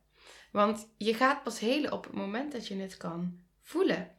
Want 0.51 0.87
je 0.97 1.13
gaat 1.13 1.43
pas 1.43 1.59
helen 1.59 1.91
op 1.91 2.03
het 2.03 2.13
moment 2.13 2.51
dat 2.51 2.67
je 2.67 2.75
het 2.75 2.97
kan 2.97 3.39
voelen. 3.61 4.15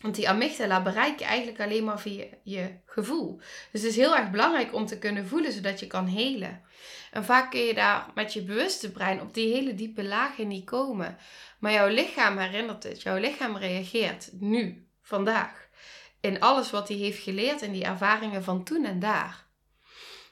Want 0.00 0.14
die 0.14 0.28
amygdala 0.28 0.82
bereik 0.82 1.18
je 1.18 1.24
eigenlijk 1.24 1.60
alleen 1.60 1.84
maar 1.84 2.00
via 2.00 2.24
je 2.42 2.70
gevoel. 2.86 3.36
Dus 3.72 3.82
het 3.82 3.90
is 3.90 3.96
heel 3.96 4.16
erg 4.16 4.30
belangrijk 4.30 4.74
om 4.74 4.86
te 4.86 4.98
kunnen 4.98 5.26
voelen, 5.26 5.52
zodat 5.52 5.80
je 5.80 5.86
kan 5.86 6.06
helen. 6.06 6.62
En 7.10 7.24
vaak 7.24 7.50
kun 7.50 7.60
je 7.60 7.74
daar 7.74 8.06
met 8.14 8.32
je 8.32 8.42
bewuste 8.42 8.90
brein 8.90 9.20
op 9.20 9.34
die 9.34 9.54
hele 9.54 9.74
diepe 9.74 10.04
lagen 10.04 10.48
niet 10.48 10.64
komen. 10.64 11.18
Maar 11.58 11.72
jouw 11.72 11.88
lichaam 11.88 12.38
herinnert 12.38 12.82
het. 12.82 13.02
Jouw 13.02 13.16
lichaam 13.16 13.56
reageert 13.56 14.28
nu, 14.32 14.86
vandaag. 15.02 15.68
In 16.20 16.40
alles 16.40 16.70
wat 16.70 16.88
hij 16.88 16.96
heeft 16.96 17.22
geleerd 17.22 17.62
in 17.62 17.72
die 17.72 17.84
ervaringen 17.84 18.44
van 18.44 18.64
toen 18.64 18.84
en 18.84 18.98
daar. 18.98 19.46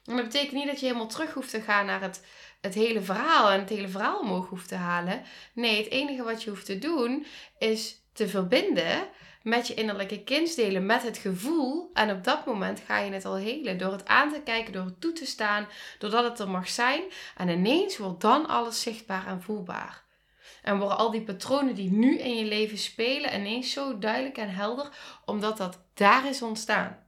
En 0.04 0.16
dat 0.16 0.24
betekent 0.24 0.52
niet 0.52 0.66
dat 0.66 0.80
je 0.80 0.86
helemaal 0.86 1.08
terug 1.08 1.32
hoeft 1.32 1.50
te 1.50 1.60
gaan 1.60 1.86
naar 1.86 2.02
het, 2.02 2.24
het 2.60 2.74
hele 2.74 3.02
verhaal 3.02 3.50
en 3.50 3.60
het 3.60 3.68
hele 3.68 3.88
verhaal 3.88 4.18
omhoog 4.18 4.48
hoeft 4.48 4.68
te 4.68 4.74
halen. 4.74 5.22
Nee, 5.54 5.76
het 5.82 5.90
enige 5.90 6.22
wat 6.22 6.42
je 6.42 6.50
hoeft 6.50 6.66
te 6.66 6.78
doen 6.78 7.26
is 7.58 8.02
te 8.12 8.28
verbinden 8.28 9.08
met 9.46 9.66
je 9.66 9.74
innerlijke 9.74 10.22
kindsdelen, 10.22 10.86
met 10.86 11.02
het 11.02 11.18
gevoel. 11.18 11.90
En 11.94 12.10
op 12.10 12.24
dat 12.24 12.46
moment 12.46 12.80
ga 12.86 12.98
je 12.98 13.12
het 13.12 13.24
al 13.24 13.36
helen. 13.36 13.78
Door 13.78 13.92
het 13.92 14.06
aan 14.06 14.32
te 14.32 14.40
kijken, 14.40 14.72
door 14.72 14.84
het 14.84 15.00
toe 15.00 15.12
te 15.12 15.26
staan, 15.26 15.68
doordat 15.98 16.24
het 16.24 16.38
er 16.38 16.48
mag 16.48 16.68
zijn. 16.68 17.02
En 17.36 17.48
ineens 17.48 17.96
wordt 17.96 18.20
dan 18.20 18.46
alles 18.46 18.80
zichtbaar 18.80 19.26
en 19.26 19.42
voelbaar. 19.42 20.04
En 20.62 20.78
worden 20.78 20.98
al 20.98 21.10
die 21.10 21.22
patronen 21.22 21.74
die 21.74 21.90
nu 21.90 22.18
in 22.18 22.36
je 22.36 22.44
leven 22.44 22.78
spelen 22.78 23.34
ineens 23.34 23.72
zo 23.72 23.98
duidelijk 23.98 24.36
en 24.36 24.54
helder, 24.54 24.88
omdat 25.24 25.56
dat 25.56 25.78
daar 25.94 26.28
is 26.28 26.42
ontstaan. 26.42 27.06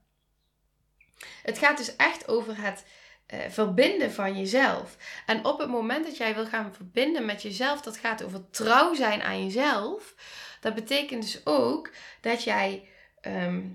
Het 1.43 1.57
gaat 1.57 1.77
dus 1.77 1.95
echt 1.95 2.27
over 2.27 2.61
het 2.61 2.85
uh, 3.33 3.39
verbinden 3.49 4.11
van 4.11 4.37
jezelf. 4.37 4.97
En 5.25 5.45
op 5.45 5.59
het 5.59 5.69
moment 5.69 6.05
dat 6.05 6.17
jij 6.17 6.35
wil 6.35 6.45
gaan 6.45 6.73
verbinden 6.73 7.25
met 7.25 7.41
jezelf, 7.41 7.81
dat 7.81 7.97
gaat 7.97 8.23
over 8.23 8.49
trouw 8.49 8.93
zijn 8.93 9.21
aan 9.21 9.43
jezelf 9.43 10.15
dat 10.59 10.75
betekent 10.75 11.21
dus 11.21 11.45
ook 11.45 11.91
dat 12.21 12.43
jij 12.43 12.89
ehm, 13.21 13.67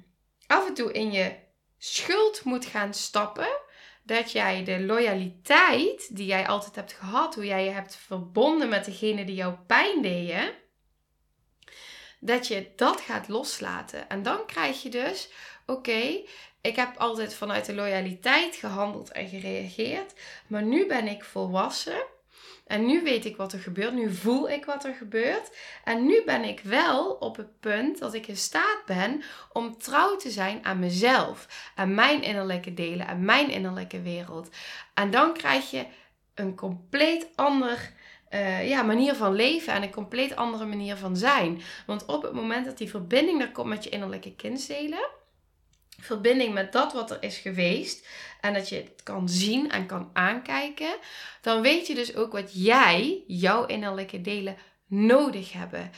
af 0.46 0.66
en 0.66 0.74
toe 0.74 0.92
in 0.92 1.12
je 1.12 1.34
schuld 1.78 2.44
moet 2.44 2.66
gaan 2.66 2.94
stappen. 2.94 3.62
dat 4.06 4.32
jij 4.32 4.64
de 4.64 4.80
loyaliteit 4.80 6.16
die 6.16 6.26
jij 6.26 6.46
altijd 6.46 6.74
hebt 6.74 6.92
gehad, 6.92 7.34
hoe 7.34 7.46
jij 7.46 7.64
je 7.64 7.70
hebt 7.70 7.96
verbonden 7.96 8.68
met 8.68 8.84
degene 8.84 9.24
die 9.24 9.34
jou 9.34 9.54
pijn 9.66 10.02
deden, 10.02 10.52
dat 12.20 12.46
je 12.46 12.72
dat 12.76 13.00
gaat 13.00 13.28
loslaten. 13.28 14.08
En 14.08 14.22
dan 14.22 14.46
krijg 14.46 14.82
je 14.82 14.88
dus, 14.88 15.28
oké, 15.66 16.22
ik 16.60 16.76
heb 16.76 16.96
altijd 16.96 17.34
vanuit 17.34 17.64
de 17.64 17.74
loyaliteit 17.74 18.56
gehandeld 18.56 19.12
en 19.12 19.28
gereageerd, 19.28 20.14
maar 20.46 20.62
nu 20.62 20.86
ben 20.86 21.08
ik 21.08 21.24
volwassen. 21.24 22.06
En 22.66 22.86
nu 22.86 23.02
weet 23.02 23.24
ik 23.24 23.36
wat 23.36 23.52
er 23.52 23.58
gebeurt. 23.58 23.92
Nu 23.92 24.14
voel 24.14 24.50
ik 24.50 24.64
wat 24.64 24.84
er 24.84 24.94
gebeurt. 24.94 25.56
En 25.84 26.06
nu 26.06 26.22
ben 26.24 26.44
ik 26.44 26.60
wel 26.60 27.10
op 27.10 27.36
het 27.36 27.60
punt 27.60 27.98
dat 27.98 28.14
ik 28.14 28.26
in 28.26 28.36
staat 28.36 28.82
ben 28.86 29.22
om 29.52 29.78
trouw 29.78 30.16
te 30.16 30.30
zijn 30.30 30.64
aan 30.64 30.78
mezelf. 30.78 31.70
Aan 31.74 31.94
mijn 31.94 32.22
innerlijke 32.22 32.74
delen. 32.74 33.06
Aan 33.06 33.24
mijn 33.24 33.50
innerlijke 33.50 34.02
wereld. 34.02 34.48
En 34.94 35.10
dan 35.10 35.32
krijg 35.32 35.70
je 35.70 35.86
een 36.34 36.54
compleet 36.54 37.28
ander 37.34 37.92
uh, 38.34 38.68
ja, 38.68 38.82
manier 38.82 39.14
van 39.14 39.34
leven 39.34 39.72
en 39.72 39.82
een 39.82 39.90
compleet 39.90 40.36
andere 40.36 40.66
manier 40.66 40.96
van 40.96 41.16
zijn. 41.16 41.62
Want 41.86 42.06
op 42.06 42.22
het 42.22 42.32
moment 42.32 42.64
dat 42.64 42.78
die 42.78 42.90
verbinding 42.90 43.40
er 43.40 43.52
komt 43.52 43.68
met 43.68 43.84
je 43.84 43.90
innerlijke 43.90 44.34
kindsdelen, 44.34 45.08
verbinding 46.00 46.54
met 46.54 46.72
dat 46.72 46.92
wat 46.92 47.10
er 47.10 47.16
is 47.20 47.38
geweest 47.38 48.06
en 48.40 48.54
dat 48.54 48.68
je 48.68 48.74
het 48.74 49.02
kan 49.02 49.28
zien 49.28 49.70
en 49.70 49.86
kan 49.86 50.10
aankijken, 50.12 50.96
dan 51.40 51.62
weet 51.62 51.86
je 51.86 51.94
dus 51.94 52.16
ook 52.16 52.32
wat 52.32 52.64
jij, 52.64 53.22
jouw 53.26 53.66
innerlijke 53.66 54.20
delen, 54.20 54.56
nodig 54.86 55.52
hebben. 55.52 55.90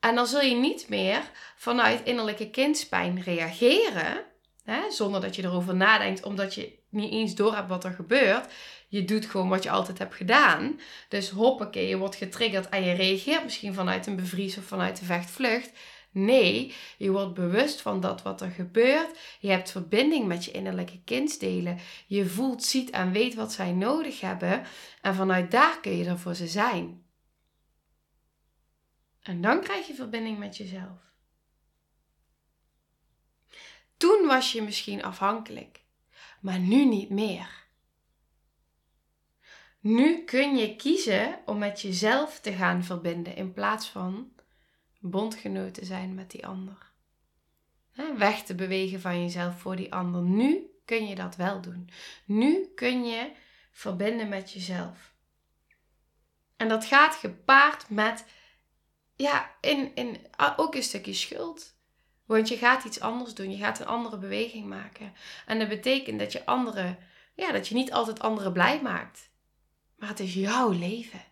En 0.00 0.14
dan 0.14 0.26
zul 0.26 0.40
je 0.40 0.54
niet 0.54 0.88
meer 0.88 1.30
vanuit 1.56 2.04
innerlijke 2.04 2.50
kindspijn 2.50 3.22
reageren, 3.22 4.24
hè, 4.64 4.90
zonder 4.90 5.20
dat 5.20 5.36
je 5.36 5.42
erover 5.44 5.76
nadenkt, 5.76 6.24
omdat 6.24 6.54
je 6.54 6.78
niet 6.90 7.12
eens 7.12 7.34
door 7.34 7.54
hebt 7.54 7.68
wat 7.68 7.84
er 7.84 7.92
gebeurt. 7.92 8.52
Je 8.88 9.04
doet 9.04 9.26
gewoon 9.26 9.48
wat 9.48 9.62
je 9.62 9.70
altijd 9.70 9.98
hebt 9.98 10.14
gedaan. 10.14 10.80
Dus 11.08 11.30
hoppakee, 11.30 11.88
je 11.88 11.96
wordt 11.96 12.16
getriggerd 12.16 12.68
en 12.68 12.84
je 12.84 12.92
reageert 12.92 13.44
misschien 13.44 13.74
vanuit 13.74 14.06
een 14.06 14.16
bevries 14.16 14.58
of 14.58 14.64
vanuit 14.64 14.98
de 14.98 15.04
vechtvlucht. 15.04 15.70
Nee, 16.10 16.74
je 16.96 17.10
wordt 17.10 17.34
bewust 17.34 17.80
van 17.80 18.00
dat 18.00 18.22
wat 18.22 18.40
er 18.40 18.50
gebeurt. 18.50 19.18
Je 19.40 19.48
hebt 19.48 19.70
verbinding 19.70 20.26
met 20.26 20.44
je 20.44 20.50
innerlijke 20.50 21.00
kindsdelen. 21.04 21.78
Je 22.06 22.26
voelt, 22.26 22.64
ziet 22.64 22.90
en 22.90 23.12
weet 23.12 23.34
wat 23.34 23.52
zij 23.52 23.72
nodig 23.72 24.20
hebben. 24.20 24.64
En 25.02 25.14
vanuit 25.14 25.50
daar 25.50 25.80
kun 25.80 25.96
je 25.96 26.04
er 26.04 26.18
voor 26.18 26.34
ze 26.34 26.46
zijn. 26.46 27.02
En 29.22 29.40
dan 29.40 29.60
krijg 29.60 29.86
je 29.86 29.94
verbinding 29.94 30.38
met 30.38 30.56
jezelf. 30.56 31.08
Toen 33.96 34.26
was 34.26 34.52
je 34.52 34.62
misschien 34.62 35.02
afhankelijk, 35.02 35.84
maar 36.40 36.58
nu 36.58 36.84
niet 36.84 37.10
meer. 37.10 37.66
Nu 39.80 40.24
kun 40.24 40.56
je 40.56 40.76
kiezen 40.76 41.38
om 41.46 41.58
met 41.58 41.80
jezelf 41.80 42.40
te 42.40 42.52
gaan 42.52 42.84
verbinden 42.84 43.36
in 43.36 43.52
plaats 43.52 43.88
van 43.88 44.32
bondgenoten 44.98 45.86
zijn 45.86 46.14
met 46.14 46.30
die 46.30 46.46
ander. 46.46 46.92
Weg 48.16 48.42
te 48.42 48.54
bewegen 48.54 49.00
van 49.00 49.22
jezelf 49.22 49.60
voor 49.60 49.76
die 49.76 49.92
ander. 49.92 50.22
Nu 50.22 50.70
kun 50.84 51.06
je 51.06 51.14
dat 51.14 51.36
wel 51.36 51.60
doen. 51.60 51.90
Nu 52.24 52.72
kun 52.74 53.04
je 53.04 53.30
verbinden 53.70 54.28
met 54.28 54.52
jezelf. 54.52 55.14
En 56.56 56.68
dat 56.68 56.84
gaat 56.84 57.14
gepaard 57.14 57.90
met, 57.90 58.24
ja, 59.16 59.54
in, 59.60 59.94
in, 59.94 60.16
ook 60.56 60.74
een 60.74 60.82
stukje 60.82 61.14
schuld. 61.14 61.76
Want 62.26 62.48
je 62.48 62.56
gaat 62.56 62.84
iets 62.84 63.00
anders 63.00 63.34
doen. 63.34 63.50
Je 63.50 63.56
gaat 63.56 63.80
een 63.80 63.86
andere 63.86 64.18
beweging 64.18 64.66
maken. 64.66 65.12
En 65.46 65.58
dat 65.58 65.68
betekent 65.68 66.18
dat 66.18 66.32
je 66.32 66.46
anderen, 66.46 66.98
ja, 67.34 67.52
dat 67.52 67.68
je 67.68 67.74
niet 67.74 67.92
altijd 67.92 68.20
anderen 68.20 68.52
blij 68.52 68.82
maakt. 68.82 69.30
Maar 69.96 70.08
het 70.08 70.20
is 70.20 70.34
jouw 70.34 70.70
leven. 70.70 71.22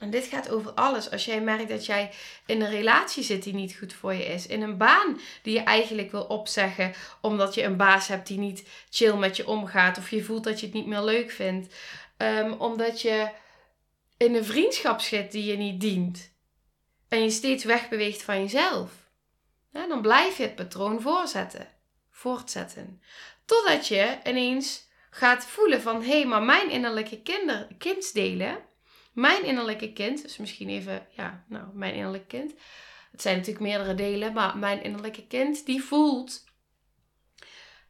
En 0.00 0.10
dit 0.10 0.26
gaat 0.26 0.50
over 0.50 0.72
alles. 0.72 1.10
Als 1.10 1.24
jij 1.24 1.40
merkt 1.40 1.68
dat 1.68 1.86
jij 1.86 2.10
in 2.46 2.60
een 2.60 2.70
relatie 2.70 3.22
zit 3.22 3.42
die 3.42 3.54
niet 3.54 3.76
goed 3.78 3.92
voor 3.92 4.14
je 4.14 4.24
is. 4.24 4.46
In 4.46 4.62
een 4.62 4.76
baan 4.76 5.20
die 5.42 5.54
je 5.54 5.60
eigenlijk 5.60 6.10
wil 6.10 6.22
opzeggen. 6.22 6.94
Omdat 7.20 7.54
je 7.54 7.62
een 7.62 7.76
baas 7.76 8.08
hebt 8.08 8.26
die 8.26 8.38
niet 8.38 8.68
chill 8.90 9.14
met 9.14 9.36
je 9.36 9.46
omgaat. 9.46 9.98
Of 9.98 10.10
je 10.10 10.24
voelt 10.24 10.44
dat 10.44 10.60
je 10.60 10.66
het 10.66 10.74
niet 10.74 10.86
meer 10.86 11.02
leuk 11.02 11.30
vindt. 11.30 11.74
Um, 12.16 12.52
omdat 12.52 13.02
je 13.02 13.28
in 14.16 14.34
een 14.34 14.44
vriendschap 14.44 15.00
zit 15.00 15.32
die 15.32 15.44
je 15.44 15.56
niet 15.56 15.80
dient. 15.80 16.32
En 17.08 17.22
je 17.22 17.30
steeds 17.30 17.64
wegbeweegt 17.64 18.22
van 18.22 18.40
jezelf. 18.40 18.92
Dan 19.72 20.02
blijf 20.02 20.36
je 20.36 20.42
het 20.42 20.54
patroon 20.54 21.00
voortzetten. 21.00 21.68
Voortzetten. 22.10 23.02
Totdat 23.44 23.86
je 23.86 24.18
ineens 24.24 24.88
gaat 25.10 25.44
voelen 25.44 25.82
van... 25.82 26.02
Hé, 26.02 26.10
hey, 26.10 26.26
maar 26.26 26.42
mijn 26.42 26.70
innerlijke 26.70 27.22
kinder, 27.22 27.68
kindsdelen 27.78 28.68
mijn 29.20 29.44
innerlijke 29.44 29.92
kind, 29.92 30.22
dus 30.22 30.36
misschien 30.36 30.68
even, 30.68 31.06
ja, 31.10 31.44
nou, 31.48 31.74
mijn 31.74 31.94
innerlijke 31.94 32.26
kind. 32.26 32.54
Het 33.10 33.22
zijn 33.22 33.36
natuurlijk 33.36 33.64
meerdere 33.64 33.94
delen, 33.94 34.32
maar 34.32 34.58
mijn 34.58 34.82
innerlijke 34.82 35.26
kind, 35.26 35.66
die 35.66 35.82
voelt, 35.82 36.44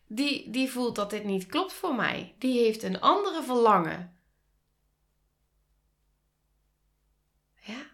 die, 0.07 0.51
die 0.51 0.71
voelt 0.71 0.97
dat 0.97 1.11
dit 1.11 1.25
niet 1.25 1.47
klopt 1.47 1.73
voor 1.73 1.95
mij. 1.95 2.35
Die 2.39 2.61
heeft 2.61 2.83
een 2.83 3.01
andere 3.01 3.43
verlangen. 3.43 4.19
Ja. 7.61 7.87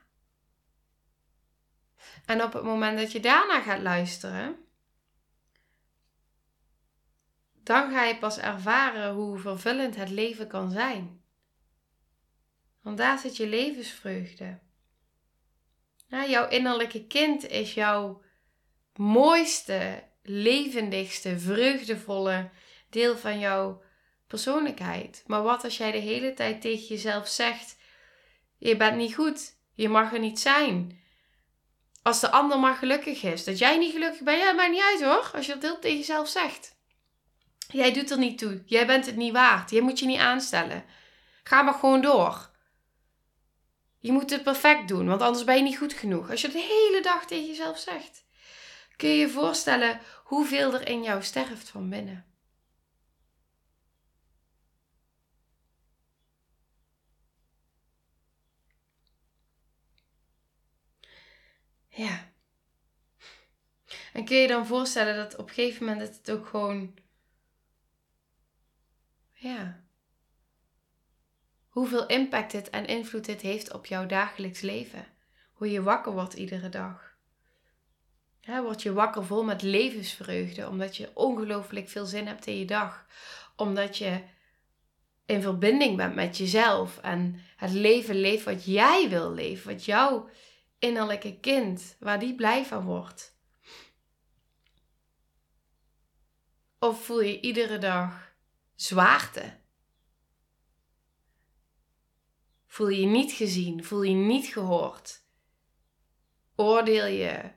En 2.24 2.42
op 2.42 2.52
het 2.52 2.62
moment 2.62 2.98
dat 2.98 3.12
je 3.12 3.20
daarna 3.20 3.60
gaat 3.60 3.80
luisteren, 3.82 4.56
dan 7.52 7.90
ga 7.90 8.04
je 8.04 8.18
pas 8.18 8.38
ervaren 8.38 9.14
hoe 9.14 9.38
vervullend 9.38 9.96
het 9.96 10.10
leven 10.10 10.48
kan 10.48 10.70
zijn. 10.70 11.24
Want 12.86 12.98
daar 12.98 13.18
zit 13.18 13.36
je 13.36 13.46
levensvreugde. 13.46 14.58
jouw 16.08 16.48
innerlijke 16.48 17.06
kind 17.06 17.48
is 17.48 17.74
jouw 17.74 18.22
mooiste, 18.96 20.02
levendigste, 20.22 21.38
vreugdevolle 21.38 22.50
deel 22.90 23.16
van 23.16 23.38
jouw 23.38 23.82
persoonlijkheid. 24.26 25.22
Maar 25.26 25.42
wat 25.42 25.64
als 25.64 25.76
jij 25.76 25.92
de 25.92 25.98
hele 25.98 26.34
tijd 26.34 26.60
tegen 26.60 26.86
jezelf 26.86 27.28
zegt: 27.28 27.76
Je 28.58 28.76
bent 28.76 28.96
niet 28.96 29.14
goed, 29.14 29.56
je 29.74 29.88
mag 29.88 30.12
er 30.12 30.20
niet 30.20 30.40
zijn. 30.40 31.00
Als 32.02 32.20
de 32.20 32.30
ander 32.30 32.58
maar 32.58 32.76
gelukkig 32.76 33.22
is, 33.22 33.44
dat 33.44 33.58
jij 33.58 33.78
niet 33.78 33.92
gelukkig 33.92 34.22
bent, 34.22 34.42
ja, 34.42 34.52
maakt 34.52 34.70
niet 34.70 34.82
uit 34.82 35.02
hoor. 35.02 35.30
Als 35.34 35.46
je 35.46 35.52
dat 35.52 35.62
heel 35.62 35.78
tegen 35.78 35.98
jezelf 35.98 36.28
zegt. 36.28 36.76
Jij 37.68 37.92
doet 37.92 38.10
er 38.10 38.18
niet 38.18 38.38
toe, 38.38 38.62
jij 38.66 38.86
bent 38.86 39.06
het 39.06 39.16
niet 39.16 39.32
waard, 39.32 39.70
jij 39.70 39.80
moet 39.80 39.98
je 39.98 40.06
niet 40.06 40.18
aanstellen. 40.18 40.84
Ga 41.42 41.62
maar 41.62 41.74
gewoon 41.74 42.00
door. 42.00 42.54
Je 44.06 44.12
moet 44.12 44.30
het 44.30 44.42
perfect 44.42 44.88
doen, 44.88 45.06
want 45.06 45.22
anders 45.22 45.44
ben 45.44 45.56
je 45.56 45.62
niet 45.62 45.78
goed 45.78 45.92
genoeg. 45.92 46.30
Als 46.30 46.40
je 46.40 46.48
de 46.48 46.58
hele 46.58 47.02
dag 47.02 47.26
tegen 47.26 47.46
jezelf 47.46 47.78
zegt, 47.78 48.24
kun 48.96 49.08
je 49.08 49.16
je 49.16 49.28
voorstellen 49.28 50.00
hoeveel 50.24 50.74
er 50.74 50.88
in 50.88 51.02
jou 51.02 51.22
sterft 51.22 51.68
van 51.68 51.90
binnen. 51.90 52.26
Ja. 61.88 62.32
En 64.12 64.24
kun 64.24 64.36
je 64.36 64.48
dan 64.48 64.66
voorstellen 64.66 65.16
dat 65.16 65.36
op 65.36 65.48
een 65.48 65.54
gegeven 65.54 65.86
moment 65.86 66.16
het 66.16 66.30
ook 66.30 66.46
gewoon. 66.46 66.94
Ja 69.32 69.85
hoeveel 71.76 72.06
impact 72.06 72.52
dit 72.52 72.70
en 72.70 72.86
invloed 72.86 73.24
dit 73.24 73.40
heeft 73.40 73.72
op 73.72 73.86
jouw 73.86 74.06
dagelijks 74.06 74.60
leven. 74.60 75.06
Hoe 75.52 75.70
je 75.70 75.82
wakker 75.82 76.12
wordt 76.12 76.34
iedere 76.34 76.68
dag. 76.68 77.16
Word 78.46 78.82
je 78.82 78.92
wakker 78.92 79.24
vol 79.24 79.44
met 79.44 79.62
levensvreugde, 79.62 80.68
omdat 80.68 80.96
je 80.96 81.10
ongelooflijk 81.14 81.88
veel 81.88 82.04
zin 82.04 82.26
hebt 82.26 82.46
in 82.46 82.58
je 82.58 82.64
dag. 82.64 83.06
Omdat 83.56 83.98
je 83.98 84.22
in 85.26 85.42
verbinding 85.42 85.96
bent 85.96 86.14
met 86.14 86.36
jezelf 86.36 86.98
en 86.98 87.40
het 87.56 87.70
leven 87.70 88.20
leeft 88.20 88.44
wat 88.44 88.64
jij 88.64 89.08
wil 89.08 89.32
leven, 89.32 89.72
wat 89.72 89.84
jouw 89.84 90.28
innerlijke 90.78 91.40
kind, 91.40 91.96
waar 92.00 92.18
die 92.18 92.34
blij 92.34 92.64
van 92.64 92.84
wordt. 92.84 93.36
Of 96.78 97.04
voel 97.04 97.20
je 97.20 97.40
iedere 97.40 97.78
dag 97.78 98.32
zwaarte? 98.74 99.64
Voel 102.76 102.88
je 102.88 103.06
niet 103.06 103.32
gezien? 103.32 103.84
Voel 103.84 104.02
je 104.02 104.14
niet 104.14 104.46
gehoord? 104.46 105.22
Oordeel 106.56 107.06
je 107.06 107.50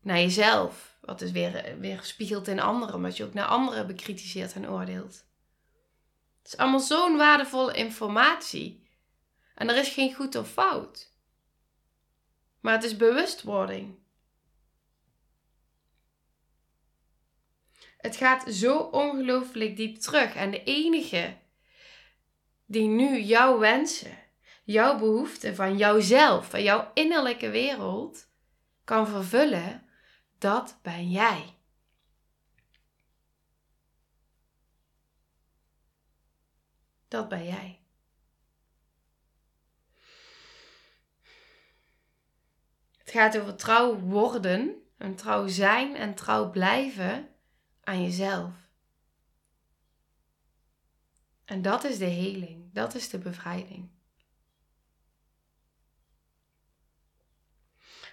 naar 0.00 0.18
jezelf, 0.18 0.98
wat 1.00 1.18
dus 1.18 1.30
weer, 1.30 1.78
weer 1.78 2.02
spiegelt 2.02 2.48
in 2.48 2.60
anderen, 2.60 2.94
omdat 2.94 3.16
je 3.16 3.24
ook 3.24 3.34
naar 3.34 3.46
anderen 3.46 3.86
bekritiseert 3.86 4.52
en 4.52 4.68
oordeelt. 4.68 5.26
Het 6.38 6.52
is 6.52 6.56
allemaal 6.56 6.80
zo'n 6.80 7.16
waardevolle 7.16 7.74
informatie. 7.74 8.88
En 9.54 9.68
er 9.68 9.76
is 9.76 9.88
geen 9.88 10.14
goed 10.14 10.34
of 10.34 10.50
fout. 10.50 11.12
Maar 12.60 12.72
het 12.72 12.84
is 12.84 12.96
bewustwording. 12.96 13.98
Het 17.96 18.16
gaat 18.16 18.54
zo 18.54 18.78
ongelooflijk 18.78 19.76
diep 19.76 19.96
terug. 19.96 20.34
En 20.34 20.50
de 20.50 20.62
enige 20.62 21.36
die 22.66 22.88
nu 22.88 23.20
jouw 23.20 23.58
wensen, 23.58 24.24
jouw 24.66 24.98
behoeften 24.98 25.54
van 25.54 25.76
jouzelf, 25.76 26.50
van 26.50 26.62
jouw 26.62 26.90
innerlijke 26.94 27.50
wereld 27.50 28.28
kan 28.84 29.08
vervullen, 29.08 29.88
dat 30.38 30.78
ben 30.82 31.10
jij. 31.10 31.54
Dat 37.08 37.28
ben 37.28 37.44
jij. 37.44 37.80
Het 42.96 43.10
gaat 43.10 43.38
over 43.38 43.56
trouw 43.56 43.98
worden, 43.98 44.82
en 44.96 45.14
trouw 45.14 45.46
zijn 45.46 45.96
en 45.96 46.14
trouw 46.14 46.50
blijven 46.50 47.28
aan 47.82 48.02
jezelf. 48.02 48.54
En 51.44 51.62
dat 51.62 51.84
is 51.84 51.98
de 51.98 52.04
heling, 52.04 52.72
dat 52.72 52.94
is 52.94 53.08
de 53.08 53.18
bevrijding. 53.18 53.95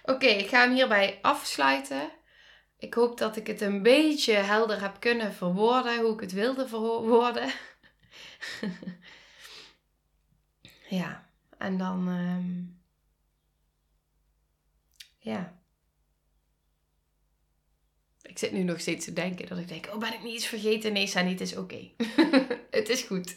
Oké, 0.06 0.26
ik 0.26 0.48
ga 0.48 0.60
hem 0.60 0.74
hierbij 0.74 1.18
afsluiten. 1.22 2.10
Ik 2.78 2.94
hoop 2.94 3.18
dat 3.18 3.36
ik 3.36 3.46
het 3.46 3.60
een 3.60 3.82
beetje 3.82 4.32
helder 4.32 4.80
heb 4.80 5.00
kunnen 5.00 5.34
verwoorden, 5.34 6.00
hoe 6.00 6.14
ik 6.14 6.20
het 6.20 6.32
wilde 6.32 6.68
verwoorden. 6.68 7.52
ja, 11.00 11.28
en 11.58 11.78
dan. 11.78 12.08
Um, 12.08 12.82
ja. 15.18 15.62
Ik 18.22 18.38
zit 18.38 18.52
nu 18.52 18.62
nog 18.62 18.80
steeds 18.80 19.04
te 19.04 19.12
denken 19.12 19.46
dat 19.46 19.58
ik 19.58 19.68
denk: 19.68 19.86
oh, 19.86 19.98
ben 19.98 20.12
ik 20.12 20.22
niet 20.22 20.34
iets 20.34 20.46
vergeten? 20.46 20.92
Nee, 20.92 21.06
Sanny, 21.06 21.30
het 21.30 21.40
is 21.40 21.56
oké. 21.56 21.90
het 22.70 22.88
is 22.88 23.02
goed. 23.02 23.36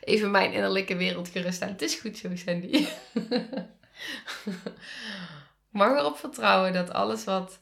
Even 0.00 0.30
mijn 0.30 0.52
innerlijke 0.52 0.96
wereld 0.96 1.28
geruststellen. 1.28 1.72
Het 1.72 1.82
is 1.82 1.94
goed 1.94 2.18
zo, 2.18 2.36
Sandy. 2.36 2.86
mag 5.72 5.98
erop 5.98 6.18
vertrouwen 6.18 6.72
dat 6.72 6.92
alles 6.92 7.24
wat, 7.24 7.60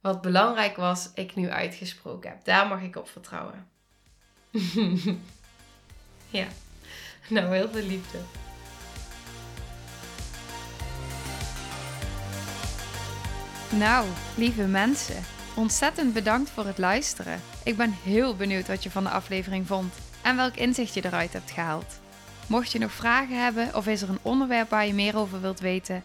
wat 0.00 0.20
belangrijk 0.20 0.76
was, 0.76 1.10
ik 1.14 1.34
nu 1.34 1.50
uitgesproken 1.50 2.30
heb. 2.30 2.44
Daar 2.44 2.66
mag 2.66 2.82
ik 2.82 2.96
op 2.96 3.08
vertrouwen. 3.08 3.68
ja, 6.38 6.46
nou 7.28 7.54
heel 7.54 7.68
veel 7.68 7.86
liefde. 7.86 8.18
Nou, 13.70 14.06
lieve 14.36 14.62
mensen, 14.62 15.24
ontzettend 15.54 16.12
bedankt 16.12 16.50
voor 16.50 16.66
het 16.66 16.78
luisteren. 16.78 17.40
Ik 17.64 17.76
ben 17.76 17.90
heel 18.02 18.36
benieuwd 18.36 18.66
wat 18.66 18.82
je 18.82 18.90
van 18.90 19.04
de 19.04 19.10
aflevering 19.10 19.66
vond 19.66 19.94
en 20.22 20.36
welk 20.36 20.54
inzicht 20.54 20.94
je 20.94 21.04
eruit 21.04 21.32
hebt 21.32 21.50
gehaald. 21.50 22.00
Mocht 22.46 22.72
je 22.72 22.78
nog 22.78 22.92
vragen 22.92 23.42
hebben 23.42 23.74
of 23.74 23.86
is 23.86 24.02
er 24.02 24.08
een 24.08 24.18
onderwerp 24.22 24.70
waar 24.70 24.86
je 24.86 24.94
meer 24.94 25.16
over 25.16 25.40
wilt 25.40 25.60
weten, 25.60 26.04